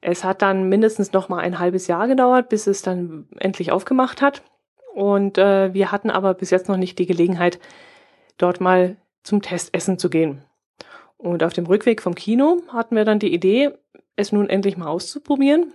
Es 0.00 0.24
hat 0.24 0.42
dann 0.42 0.68
mindestens 0.68 1.12
noch 1.12 1.28
mal 1.28 1.40
ein 1.40 1.58
halbes 1.58 1.86
Jahr 1.86 2.08
gedauert, 2.08 2.48
bis 2.48 2.66
es 2.66 2.82
dann 2.82 3.28
endlich 3.38 3.70
aufgemacht 3.70 4.22
hat. 4.22 4.42
Und 4.94 5.38
äh, 5.38 5.72
wir 5.74 5.92
hatten 5.92 6.10
aber 6.10 6.34
bis 6.34 6.50
jetzt 6.50 6.68
noch 6.68 6.76
nicht 6.76 6.98
die 6.98 7.06
Gelegenheit, 7.06 7.60
dort 8.38 8.60
mal 8.60 8.96
zum 9.22 9.42
Testessen 9.42 9.98
zu 9.98 10.10
gehen. 10.10 10.42
Und 11.16 11.42
auf 11.42 11.52
dem 11.52 11.66
Rückweg 11.66 12.00
vom 12.00 12.14
Kino 12.14 12.62
hatten 12.68 12.96
wir 12.96 13.04
dann 13.04 13.18
die 13.18 13.32
Idee, 13.32 13.72
es 14.16 14.32
nun 14.32 14.48
endlich 14.48 14.76
mal 14.76 14.88
auszuprobieren. 14.88 15.74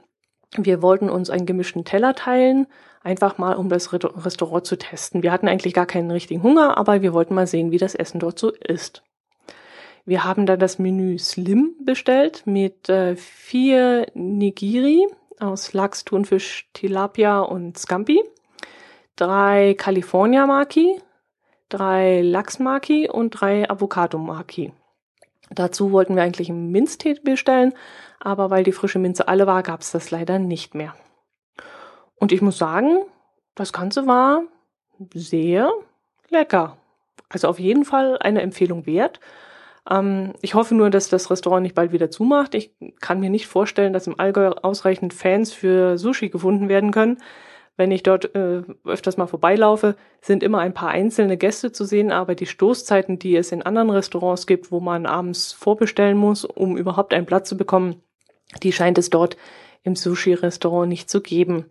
Wir 0.58 0.82
wollten 0.82 1.10
uns 1.10 1.29
einen 1.29 1.46
gemischten 1.46 1.86
Teller 1.86 2.15
teilen, 2.15 2.67
einfach 3.03 3.38
mal 3.38 3.55
um 3.55 3.70
das 3.70 3.94
Restaurant 3.94 4.65
zu 4.65 4.77
testen. 4.77 5.22
Wir 5.22 5.32
hatten 5.32 5.48
eigentlich 5.48 5.74
gar 5.74 5.86
keinen 5.86 6.10
richtigen 6.10 6.41
Hunger, 6.41 6.77
aber 6.77 7.01
wir 7.01 7.13
wollten 7.13 7.36
mal 7.36 7.48
sehen, 7.48 7.72
wie 7.72 7.77
das 7.77 7.94
Essen 7.94 8.20
dort 8.20 8.39
so 8.39 8.51
ist. 8.51 9.03
Wir 10.05 10.24
haben 10.24 10.45
dann 10.45 10.59
das 10.59 10.77
Menü 10.77 11.17
Slim 11.17 11.75
bestellt 11.83 12.43
mit 12.45 12.89
äh, 12.89 13.15
vier 13.15 14.05
Nigiri 14.13 15.07
aus 15.39 15.74
Lachs, 15.74 16.05
Thunfisch, 16.05 16.69
Tilapia 16.74 17.39
und 17.39 17.77
Scampi, 17.77 18.21
drei 19.15 19.74
California 19.74 20.45
Maki, 20.45 21.01
drei 21.69 22.21
Lachs 22.21 22.59
Maki 22.59 23.09
und 23.09 23.31
drei 23.31 23.69
Avocado 23.69 24.19
Maki. 24.19 24.71
Dazu 25.50 25.91
wollten 25.91 26.15
wir 26.15 26.24
eigentlich 26.24 26.50
einen 26.50 26.71
Minztee 26.71 27.15
bestellen, 27.24 27.74
aber 28.19 28.50
weil 28.51 28.63
die 28.63 28.71
frische 28.71 29.00
Minze 29.00 29.27
alle 29.27 29.47
war, 29.47 29.63
gab 29.63 29.81
es 29.81 29.91
das 29.91 30.12
leider 30.12 30.38
nicht 30.39 30.75
mehr. 30.75 30.95
Und 32.15 32.31
ich 32.31 32.41
muss 32.41 32.57
sagen, 32.57 33.05
das 33.55 33.74
Ganze 33.74 34.07
war 34.07 34.43
sehr 35.13 35.71
lecker. 36.29 36.77
Also 37.29 37.47
auf 37.47 37.59
jeden 37.59 37.85
Fall 37.85 38.17
eine 38.19 38.41
Empfehlung 38.41 38.85
wert. 38.85 39.19
Ähm, 39.89 40.33
ich 40.41 40.55
hoffe 40.55 40.75
nur, 40.75 40.89
dass 40.89 41.09
das 41.09 41.29
Restaurant 41.29 41.63
nicht 41.63 41.75
bald 41.75 41.91
wieder 41.91 42.09
zumacht. 42.09 42.55
Ich 42.55 42.71
kann 42.99 43.19
mir 43.19 43.29
nicht 43.29 43.47
vorstellen, 43.47 43.93
dass 43.93 44.07
im 44.07 44.19
Allgäu 44.19 44.49
ausreichend 44.49 45.13
Fans 45.13 45.53
für 45.53 45.97
Sushi 45.97 46.29
gefunden 46.29 46.69
werden 46.69 46.91
können. 46.91 47.17
Wenn 47.77 47.91
ich 47.91 48.03
dort 48.03 48.33
äh, 48.35 48.63
öfters 48.85 49.17
mal 49.17 49.27
vorbeilaufe, 49.27 49.95
sind 50.21 50.43
immer 50.43 50.59
ein 50.59 50.73
paar 50.73 50.89
einzelne 50.89 51.35
Gäste 51.35 51.73
zu 51.73 51.83
sehen, 51.83 52.11
aber 52.11 52.33
die 52.33 52.45
Stoßzeiten, 52.45 53.19
die 53.19 53.35
es 53.35 53.51
in 53.51 53.63
anderen 53.63 53.89
Restaurants 53.89 54.47
gibt, 54.47 54.71
wo 54.71 54.79
man 54.79 55.05
abends 55.05 55.51
vorbestellen 55.51 56.17
muss, 56.17 56.45
um 56.45 56.77
überhaupt 56.77 57.13
einen 57.13 57.25
Platz 57.25 57.50
zu 57.50 57.57
bekommen, 57.57 58.01
die 58.63 58.71
scheint 58.71 58.98
es 58.98 59.09
dort 59.09 59.35
im 59.83 59.95
Sushi-Restaurant 59.95 60.87
nicht 60.87 61.09
zu 61.09 61.21
geben. 61.21 61.65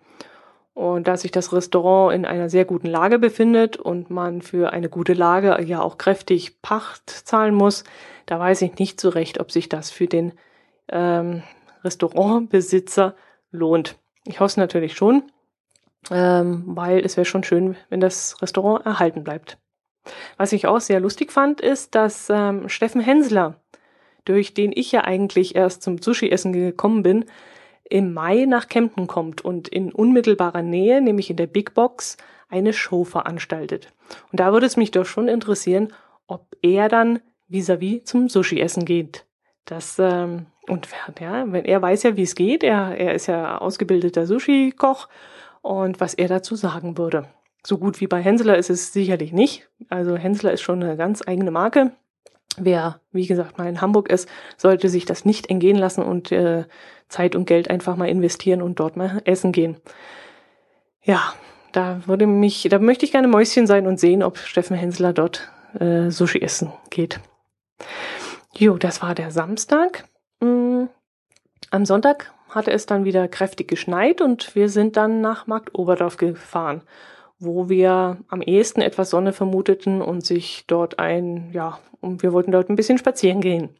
Und 0.74 1.06
da 1.06 1.16
sich 1.16 1.30
das 1.30 1.52
Restaurant 1.52 2.14
in 2.14 2.24
einer 2.24 2.50
sehr 2.50 2.64
guten 2.64 2.88
Lage 2.88 3.20
befindet 3.20 3.76
und 3.76 4.10
man 4.10 4.42
für 4.42 4.72
eine 4.72 4.88
gute 4.88 5.12
Lage 5.12 5.62
ja 5.62 5.80
auch 5.80 5.98
kräftig 5.98 6.60
Pacht 6.62 7.08
zahlen 7.08 7.54
muss, 7.54 7.84
da 8.26 8.40
weiß 8.40 8.62
ich 8.62 8.78
nicht 8.78 9.00
so 9.00 9.08
recht, 9.08 9.38
ob 9.38 9.52
sich 9.52 9.68
das 9.68 9.90
für 9.90 10.08
den 10.08 10.32
ähm, 10.88 11.44
Restaurantbesitzer 11.84 13.14
lohnt. 13.52 13.96
Ich 14.26 14.40
hoffe 14.40 14.46
es 14.46 14.56
natürlich 14.56 14.96
schon, 14.96 15.22
ähm, 16.10 16.64
weil 16.66 17.04
es 17.04 17.16
wäre 17.16 17.24
schon 17.24 17.44
schön, 17.44 17.76
wenn 17.88 18.00
das 18.00 18.42
Restaurant 18.42 18.84
erhalten 18.84 19.22
bleibt. 19.22 19.58
Was 20.36 20.52
ich 20.52 20.66
auch 20.66 20.80
sehr 20.80 20.98
lustig 21.00 21.30
fand, 21.30 21.60
ist, 21.60 21.94
dass 21.94 22.28
ähm, 22.30 22.68
Steffen 22.68 23.00
Hensler, 23.00 23.60
durch 24.24 24.54
den 24.54 24.72
ich 24.74 24.90
ja 24.92 25.02
eigentlich 25.02 25.54
erst 25.54 25.82
zum 25.82 25.98
Sushi-Essen 25.98 26.52
gekommen 26.52 27.02
bin, 27.02 27.26
im 27.88 28.12
Mai 28.12 28.46
nach 28.46 28.68
Kempten 28.68 29.06
kommt 29.06 29.42
und 29.42 29.68
in 29.68 29.92
unmittelbarer 29.92 30.62
Nähe, 30.62 31.00
nämlich 31.00 31.30
in 31.30 31.36
der 31.36 31.46
Big 31.46 31.74
Box, 31.74 32.16
eine 32.48 32.72
Show 32.72 33.04
veranstaltet. 33.04 33.92
Und 34.30 34.40
da 34.40 34.52
würde 34.52 34.66
es 34.66 34.76
mich 34.76 34.90
doch 34.90 35.06
schon 35.06 35.28
interessieren, 35.28 35.92
ob 36.26 36.56
er 36.62 36.88
dann 36.88 37.20
vis-à-vis 37.48 38.00
-vis 38.00 38.04
zum 38.04 38.28
Sushi-Essen 38.28 38.84
geht. 38.84 39.26
Das, 39.64 39.98
ähm, 39.98 40.46
und 40.68 40.88
ja, 41.20 41.44
wenn 41.52 41.64
er 41.64 41.82
weiß 41.82 42.02
ja, 42.04 42.16
wie 42.16 42.22
es 42.22 42.34
geht, 42.34 42.62
er, 42.62 42.96
er 42.96 43.14
ist 43.14 43.26
ja 43.26 43.58
ausgebildeter 43.58 44.26
Sushi-Koch 44.26 45.08
und 45.62 46.00
was 46.00 46.14
er 46.14 46.28
dazu 46.28 46.56
sagen 46.56 46.98
würde. 46.98 47.26
So 47.66 47.78
gut 47.78 48.00
wie 48.00 48.06
bei 48.06 48.20
Hensler 48.20 48.58
ist 48.58 48.68
es 48.70 48.92
sicherlich 48.92 49.32
nicht. 49.32 49.68
Also 49.88 50.16
Hensler 50.16 50.52
ist 50.52 50.60
schon 50.60 50.82
eine 50.82 50.96
ganz 50.96 51.26
eigene 51.26 51.50
Marke. 51.50 51.92
Wer, 52.56 53.00
wie 53.12 53.26
gesagt, 53.26 53.58
mal 53.58 53.68
in 53.68 53.80
Hamburg 53.80 54.10
ist, 54.10 54.28
sollte 54.56 54.88
sich 54.88 55.04
das 55.04 55.24
nicht 55.24 55.50
entgehen 55.50 55.76
lassen 55.76 56.02
und 56.02 56.30
äh, 56.30 56.64
Zeit 57.08 57.34
und 57.34 57.46
Geld 57.46 57.68
einfach 57.70 57.96
mal 57.96 58.08
investieren 58.08 58.62
und 58.62 58.80
dort 58.80 58.96
mal 58.96 59.22
essen 59.24 59.52
gehen. 59.52 59.76
Ja, 61.02 61.34
da 61.72 62.00
würde 62.06 62.26
mich, 62.26 62.66
da 62.70 62.78
möchte 62.78 63.04
ich 63.04 63.12
gerne 63.12 63.28
Mäuschen 63.28 63.66
sein 63.66 63.86
und 63.86 63.98
sehen, 63.98 64.22
ob 64.22 64.38
Steffen 64.38 64.76
Hensler 64.76 65.12
dort 65.12 65.50
äh, 65.78 66.10
Sushi 66.10 66.40
essen 66.40 66.72
geht. 66.90 67.20
Jo, 68.56 68.78
das 68.78 69.02
war 69.02 69.14
der 69.14 69.30
Samstag. 69.32 70.04
Mm, 70.40 70.84
am 71.70 71.84
Sonntag 71.84 72.32
hatte 72.50 72.70
es 72.70 72.86
dann 72.86 73.04
wieder 73.04 73.26
kräftig 73.26 73.68
geschneit 73.68 74.20
und 74.20 74.54
wir 74.54 74.68
sind 74.68 74.96
dann 74.96 75.20
nach 75.20 75.48
Markt 75.48 75.74
Oberdorf 75.74 76.16
gefahren, 76.16 76.82
wo 77.44 77.68
wir 77.68 78.18
am 78.28 78.42
ehesten 78.42 78.80
etwas 78.80 79.10
Sonne 79.10 79.32
vermuteten 79.32 80.02
und 80.02 80.24
sich 80.24 80.64
dort 80.66 80.98
ein, 80.98 81.50
ja, 81.52 81.78
und 82.00 82.22
wir 82.22 82.32
wollten 82.32 82.52
dort 82.52 82.68
ein 82.68 82.76
bisschen 82.76 82.98
spazieren 82.98 83.40
gehen. 83.40 83.70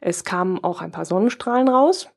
Es 0.00 0.24
kamen 0.24 0.62
auch 0.62 0.80
ein 0.80 0.92
paar 0.92 1.04
Sonnenstrahlen 1.04 1.68
raus. 1.68 2.08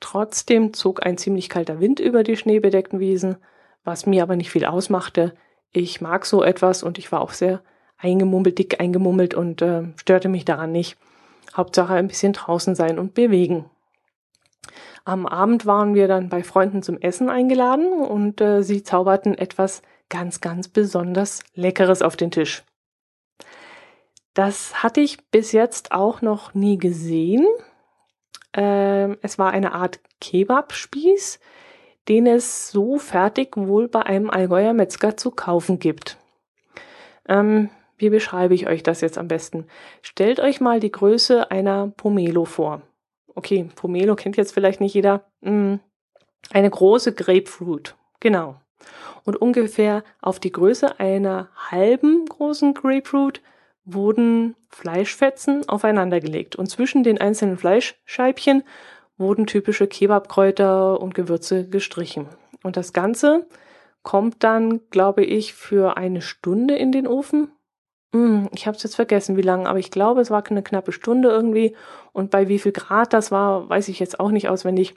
Trotzdem 0.00 0.72
zog 0.72 1.06
ein 1.06 1.16
ziemlich 1.16 1.48
kalter 1.48 1.80
Wind 1.80 2.00
über 2.00 2.24
die 2.24 2.36
schneebedeckten 2.36 2.98
Wiesen, 2.98 3.36
was 3.84 4.06
mir 4.06 4.22
aber 4.22 4.36
nicht 4.36 4.50
viel 4.50 4.64
ausmachte. 4.64 5.34
Ich 5.72 6.00
mag 6.00 6.26
so 6.26 6.42
etwas 6.42 6.82
und 6.82 6.98
ich 6.98 7.10
war 7.12 7.20
auch 7.20 7.30
sehr 7.30 7.62
eingemummelt, 7.96 8.58
dick 8.58 8.80
eingemummelt 8.80 9.34
und 9.34 9.62
äh, 9.62 9.84
störte 9.96 10.28
mich 10.28 10.44
daran 10.44 10.72
nicht. 10.72 10.96
Hauptsache 11.54 11.94
ein 11.94 12.08
bisschen 12.08 12.32
draußen 12.32 12.74
sein 12.74 12.98
und 12.98 13.14
bewegen. 13.14 13.66
Am 15.04 15.26
Abend 15.26 15.66
waren 15.66 15.94
wir 15.94 16.06
dann 16.08 16.28
bei 16.28 16.42
Freunden 16.42 16.82
zum 16.82 16.98
Essen 16.98 17.28
eingeladen 17.28 17.92
und 17.92 18.40
äh, 18.40 18.62
sie 18.62 18.82
zauberten 18.82 19.36
etwas 19.36 19.82
ganz, 20.08 20.40
ganz 20.40 20.68
besonders 20.68 21.42
Leckeres 21.54 22.02
auf 22.02 22.16
den 22.16 22.30
Tisch. 22.30 22.62
Das 24.34 24.82
hatte 24.82 25.00
ich 25.00 25.18
bis 25.30 25.52
jetzt 25.52 25.92
auch 25.92 26.22
noch 26.22 26.54
nie 26.54 26.78
gesehen. 26.78 27.46
Ähm, 28.54 29.18
es 29.22 29.38
war 29.38 29.50
eine 29.52 29.72
Art 29.72 30.00
Kebabspieß, 30.20 31.38
den 32.08 32.26
es 32.26 32.70
so 32.70 32.98
fertig 32.98 33.56
wohl 33.56 33.88
bei 33.88 34.02
einem 34.02 34.30
Allgäuer 34.30 34.72
Metzger 34.72 35.16
zu 35.16 35.30
kaufen 35.30 35.78
gibt. 35.78 36.16
Ähm, 37.28 37.70
wie 37.96 38.10
beschreibe 38.10 38.54
ich 38.54 38.66
euch 38.66 38.82
das 38.82 39.00
jetzt 39.00 39.18
am 39.18 39.28
besten? 39.28 39.66
Stellt 40.00 40.40
euch 40.40 40.60
mal 40.60 40.80
die 40.80 40.90
Größe 40.90 41.50
einer 41.50 41.92
Pomelo 41.96 42.44
vor. 42.44 42.82
Okay, 43.34 43.68
Pomelo 43.76 44.16
kennt 44.16 44.36
jetzt 44.36 44.52
vielleicht 44.52 44.80
nicht 44.80 44.94
jeder. 44.94 45.24
Hm, 45.42 45.80
eine 46.50 46.70
große 46.70 47.14
Grapefruit, 47.14 47.94
genau. 48.20 48.56
Und 49.24 49.36
ungefähr 49.36 50.04
auf 50.20 50.40
die 50.40 50.52
Größe 50.52 50.98
einer 50.98 51.48
halben 51.70 52.26
großen 52.26 52.74
Grapefruit 52.74 53.40
wurden 53.84 54.56
Fleischfetzen 54.68 55.68
aufeinandergelegt 55.68 56.56
und 56.56 56.68
zwischen 56.68 57.02
den 57.02 57.20
einzelnen 57.20 57.58
Fleischscheibchen 57.58 58.62
wurden 59.18 59.46
typische 59.46 59.86
Kebabkräuter 59.86 61.00
und 61.00 61.14
Gewürze 61.14 61.68
gestrichen. 61.68 62.28
Und 62.62 62.76
das 62.76 62.92
Ganze 62.92 63.46
kommt 64.02 64.42
dann, 64.42 64.80
glaube 64.90 65.24
ich, 65.24 65.54
für 65.54 65.96
eine 65.96 66.22
Stunde 66.22 66.76
in 66.76 66.92
den 66.92 67.06
Ofen. 67.06 67.50
Hm, 68.12 68.48
ich 68.52 68.66
habe 68.66 68.76
es 68.76 68.82
jetzt 68.82 68.96
vergessen, 68.96 69.36
wie 69.36 69.42
lange, 69.42 69.68
aber 69.68 69.78
ich 69.78 69.90
glaube, 69.90 70.20
es 70.20 70.30
war 70.30 70.44
eine 70.48 70.62
knappe 70.62 70.92
Stunde 70.92 71.28
irgendwie. 71.28 71.74
Und 72.12 72.30
bei 72.30 72.48
wie 72.48 72.58
viel 72.58 72.72
Grad 72.72 73.12
das 73.12 73.30
war, 73.30 73.68
weiß 73.68 73.88
ich 73.88 74.00
jetzt 74.00 74.20
auch 74.20 74.30
nicht 74.30 74.48
auswendig. 74.48 74.94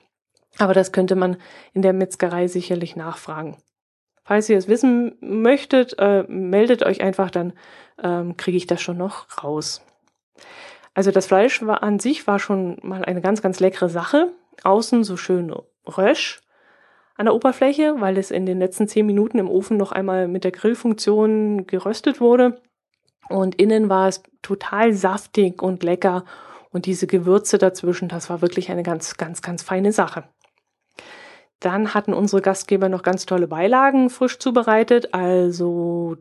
Aber 0.57 0.73
das 0.73 0.91
könnte 0.91 1.15
man 1.15 1.37
in 1.73 1.81
der 1.81 1.93
Metzgerei 1.93 2.47
sicherlich 2.47 2.95
nachfragen. 2.95 3.57
Falls 4.25 4.49
ihr 4.49 4.57
es 4.57 4.67
wissen 4.67 5.15
möchtet, 5.21 5.95
äh, 5.99 6.23
meldet 6.27 6.83
euch 6.83 7.01
einfach, 7.01 7.29
dann 7.29 7.53
ähm, 8.01 8.35
kriege 8.35 8.57
ich 8.57 8.65
das 8.65 8.81
schon 8.81 8.97
noch 8.97 9.43
raus. 9.43 9.85
Also 10.95 11.11
das 11.11 11.27
Fleisch 11.27 11.61
war 11.63 11.83
an 11.83 11.99
sich 11.99 12.25
war 12.25 12.39
schon 12.39 12.77
mal 12.81 13.05
eine 13.05 13.21
ganz, 13.21 13.43
ganz 13.43 13.59
leckere 13.59 13.87
Sache. 13.87 14.31
Außen 14.63 15.03
so 15.03 15.15
schön 15.15 15.53
rösch 15.85 16.41
an 17.17 17.25
der 17.25 17.35
Oberfläche, 17.35 17.95
weil 17.99 18.17
es 18.17 18.31
in 18.31 18.47
den 18.47 18.57
letzten 18.57 18.87
zehn 18.87 19.05
Minuten 19.05 19.37
im 19.37 19.49
Ofen 19.49 19.77
noch 19.77 19.91
einmal 19.91 20.27
mit 20.27 20.43
der 20.43 20.51
Grillfunktion 20.51 21.67
geröstet 21.67 22.19
wurde. 22.19 22.61
Und 23.29 23.55
innen 23.55 23.89
war 23.89 24.07
es 24.07 24.23
total 24.41 24.93
saftig 24.93 25.61
und 25.61 25.83
lecker. 25.83 26.25
Und 26.71 26.87
diese 26.87 27.05
Gewürze 27.07 27.57
dazwischen, 27.57 28.09
das 28.09 28.29
war 28.29 28.41
wirklich 28.41 28.71
eine 28.71 28.83
ganz, 28.83 29.17
ganz, 29.17 29.41
ganz 29.41 29.61
feine 29.61 29.91
Sache. 29.91 30.23
Dann 31.59 31.93
hatten 31.93 32.13
unsere 32.13 32.41
Gastgeber 32.41 32.89
noch 32.89 33.03
ganz 33.03 33.25
tolle 33.25 33.47
Beilagen 33.47 34.09
frisch 34.09 34.39
zubereitet. 34.39 35.13
Also 35.13 36.17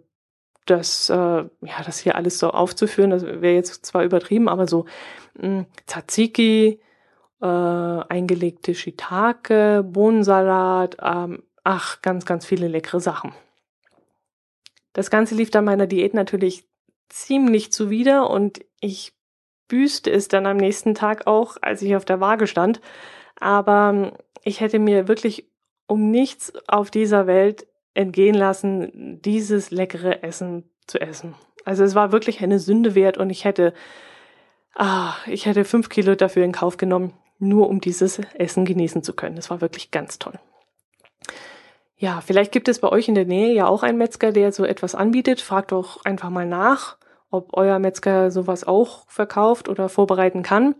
das, 0.67 1.11
äh, 1.11 1.15
ja, 1.15 1.83
das 1.85 1.99
hier 1.99 2.15
alles 2.17 2.39
so 2.39 2.51
aufzuführen, 2.51 3.11
das 3.11 3.25
wäre 3.25 3.55
jetzt 3.55 3.85
zwar 3.85 4.05
übertrieben, 4.05 4.49
aber 4.49 4.67
so 4.67 4.87
mh, 5.35 5.43
hm, 5.43 5.67
Tzatziki, 5.87 6.81
äh, 7.43 7.47
eingelegte 7.47 8.75
Shiitake, 8.75 9.85
Bohnensalat, 9.87 10.97
ähm, 11.03 11.43
ach, 11.65 12.01
ganz, 12.03 12.25
ganz 12.25 12.47
viele 12.47 12.69
leckere 12.69 13.01
Sachen. 13.01 13.33
Das 14.95 15.11
Ganze 15.11 15.35
lief 15.35 15.51
dann 15.51 15.65
meiner 15.65 15.87
Diät 15.87 16.15
natürlich 16.15 16.67
ziemlich 17.09 17.73
zuwider 17.73 18.31
und 18.31 18.65
ich 18.81 19.13
büßte 19.69 20.11
es 20.11 20.29
dann 20.29 20.47
am 20.47 20.57
nächsten 20.57 20.95
Tag 20.95 21.27
auch, 21.27 21.57
als 21.61 21.83
ich 21.83 21.97
auf 21.97 22.05
der 22.05 22.21
Waage 22.21 22.47
stand. 22.47 22.81
Aber 23.39 23.89
hm, 23.91 24.13
ich 24.45 24.61
hätte 24.61 24.79
mir 24.79 25.09
wirklich 25.09 25.51
um 25.87 26.11
nichts 26.11 26.53
auf 26.69 26.91
dieser 26.91 27.27
Welt 27.27 27.67
entgehen 27.95 28.35
lassen, 28.35 29.21
dieses 29.23 29.71
leckere 29.71 30.23
Essen 30.23 30.71
zu 30.87 31.01
essen. 31.01 31.35
Also 31.65 31.85
es 31.85 31.95
war 31.95 32.13
wirklich 32.13 32.43
eine 32.43 32.59
Sünde 32.59 32.95
wert 32.95 33.17
und 33.17 33.31
ich 33.31 33.45
hätte, 33.45 33.73
ah, 34.75 35.15
ich 35.27 35.47
hätte 35.47 35.65
fünf 35.65 35.89
Kilo 35.89 36.15
dafür 36.15 36.45
in 36.45 36.53
Kauf 36.53 36.77
genommen, 36.77 37.15
nur 37.39 37.69
um 37.69 37.81
dieses 37.81 38.21
Essen 38.35 38.65
genießen 38.65 39.03
zu 39.03 39.15
können. 39.15 39.39
Es 39.39 39.51
war 39.51 39.61
wirklich 39.61 39.91
ganz 39.91 40.19
toll. 40.19 40.39
Ja, 41.97 42.21
vielleicht 42.21 42.53
gibt 42.53 42.69
es 42.69 42.81
bei 42.81 42.89
euch 42.89 43.09
in 43.09 43.15
der 43.15 43.25
Nähe 43.25 43.55
ja 43.55 43.67
auch 43.67 43.83
einen 43.83 43.99
Metzger, 43.99 44.33
der 44.33 44.53
so 44.53 44.65
etwas 44.65 44.95
anbietet. 44.95 45.41
Fragt 45.41 45.73
doch 45.73 46.05
einfach 46.05 46.29
mal 46.29 46.47
nach, 46.47 46.99
ob 47.31 47.57
euer 47.57 47.79
Metzger 47.79 48.31
sowas 48.31 48.65
auch 48.65 49.09
verkauft 49.09 49.69
oder 49.69 49.89
vorbereiten 49.89 50.43
kann. 50.43 50.75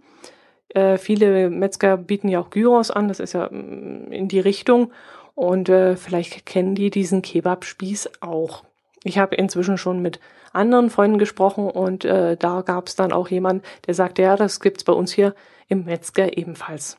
Äh, 0.69 0.99
viele 0.99 1.51
Metzger 1.51 1.97
bieten 1.97 2.29
ja 2.29 2.41
auch 2.41 2.51
Gyros 2.51 2.91
an, 2.91 3.09
das 3.09 3.21
ist 3.21 3.33
ja 3.35 3.49
mm, 3.51 4.11
in 4.11 4.29
die 4.29 4.41
Richtung. 4.41 4.93
Und 5.35 5.69
äh, 5.69 5.97
vielleicht 5.97 6.47
kennen 6.47 6.75
die 6.75 6.91
diesen 6.91 7.23
Kebabspieß 7.23 8.11
auch. 8.21 8.65
Ich 9.03 9.19
habe 9.19 9.37
inzwischen 9.37 9.79
schon 9.79 10.01
mit 10.01 10.21
anderen 10.53 10.91
Freunden 10.91 11.19
gesprochen 11.19 11.69
und 11.69 12.05
äh, 12.05 12.37
da 12.37 12.63
gab 12.63 12.87
es 12.87 12.97
dann 12.97 13.13
auch 13.13 13.29
jemand, 13.29 13.65
der 13.87 13.95
sagte, 13.95 14.23
ja, 14.23 14.37
das 14.37 14.61
gibt's 14.61 14.85
bei 14.85 14.93
uns 14.93 15.13
hier 15.13 15.35
im 15.69 15.85
Metzger 15.85 16.39
ebenfalls. 16.39 16.97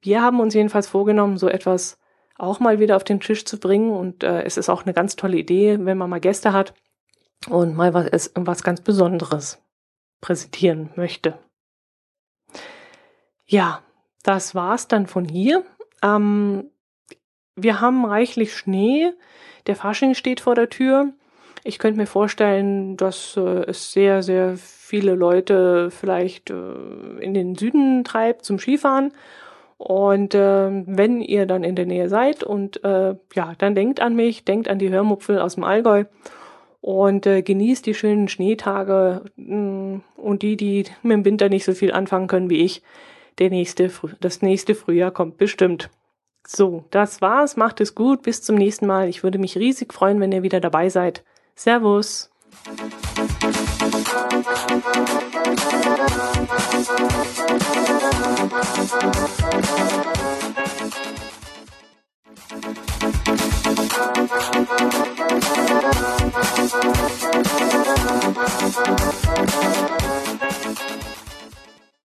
Wir 0.00 0.22
haben 0.22 0.40
uns 0.40 0.54
jedenfalls 0.54 0.86
vorgenommen, 0.86 1.38
so 1.38 1.48
etwas 1.48 1.98
auch 2.38 2.60
mal 2.60 2.78
wieder 2.78 2.96
auf 2.96 3.04
den 3.04 3.20
Tisch 3.20 3.46
zu 3.46 3.58
bringen 3.58 3.90
und 3.90 4.22
äh, 4.22 4.42
es 4.42 4.58
ist 4.58 4.68
auch 4.68 4.84
eine 4.84 4.92
ganz 4.92 5.16
tolle 5.16 5.38
Idee, 5.38 5.78
wenn 5.80 5.98
man 5.98 6.10
mal 6.10 6.20
Gäste 6.20 6.52
hat 6.52 6.74
und 7.48 7.74
mal 7.74 7.94
was, 7.94 8.30
was 8.34 8.62
ganz 8.62 8.82
Besonderes 8.82 9.62
präsentieren 10.20 10.90
möchte. 10.96 11.38
Ja, 13.46 13.82
das 14.22 14.54
war's 14.54 14.88
dann 14.88 15.06
von 15.06 15.24
hier. 15.24 15.64
Ähm, 16.02 16.70
wir 17.54 17.80
haben 17.80 18.04
reichlich 18.04 18.54
Schnee. 18.54 19.12
Der 19.66 19.76
Fasching 19.76 20.14
steht 20.14 20.40
vor 20.40 20.54
der 20.54 20.68
Tür. 20.68 21.12
Ich 21.64 21.78
könnte 21.78 21.98
mir 21.98 22.06
vorstellen, 22.06 22.96
dass 22.96 23.36
äh, 23.36 23.64
es 23.66 23.92
sehr, 23.92 24.22
sehr 24.22 24.56
viele 24.56 25.14
Leute 25.14 25.90
vielleicht 25.90 26.50
äh, 26.50 26.54
in 27.20 27.34
den 27.34 27.56
Süden 27.56 28.04
treibt 28.04 28.44
zum 28.44 28.58
Skifahren. 28.58 29.12
Und 29.78 30.34
äh, 30.34 30.70
wenn 30.86 31.20
ihr 31.20 31.46
dann 31.46 31.64
in 31.64 31.76
der 31.76 31.86
Nähe 31.86 32.08
seid 32.08 32.42
und 32.42 32.82
äh, 32.82 33.16
ja, 33.34 33.52
dann 33.58 33.74
denkt 33.74 34.00
an 34.00 34.14
mich, 34.14 34.44
denkt 34.44 34.68
an 34.68 34.78
die 34.78 34.90
Hörmupfel 34.90 35.38
aus 35.38 35.56
dem 35.56 35.64
Allgäu 35.64 36.04
und 36.80 37.26
äh, 37.26 37.42
genießt 37.42 37.84
die 37.84 37.94
schönen 37.94 38.28
Schneetage 38.28 39.22
mh, 39.36 39.56
mm, 39.56 40.02
und 40.16 40.42
die, 40.42 40.56
die 40.56 40.84
mit 41.02 41.12
dem 41.12 41.24
Winter 41.24 41.48
nicht 41.48 41.64
so 41.64 41.74
viel 41.74 41.92
anfangen 41.92 42.26
können 42.26 42.48
wie 42.48 42.62
ich, 42.62 42.82
der 43.38 43.50
nächste, 43.50 43.90
das 44.20 44.42
nächste 44.42 44.74
Frühjahr 44.74 45.10
kommt 45.10 45.38
bestimmt. 45.38 45.90
So, 46.46 46.84
das 46.90 47.20
war's. 47.20 47.56
Macht 47.56 47.80
es 47.80 47.94
gut. 47.94 48.22
Bis 48.22 48.42
zum 48.42 48.56
nächsten 48.56 48.86
Mal. 48.86 49.08
Ich 49.08 49.22
würde 49.22 49.38
mich 49.38 49.56
riesig 49.56 49.92
freuen, 49.92 50.20
wenn 50.20 50.32
ihr 50.32 50.42
wieder 50.42 50.60
dabei 50.60 50.88
seid. 50.88 51.24
Servus. 51.54 52.30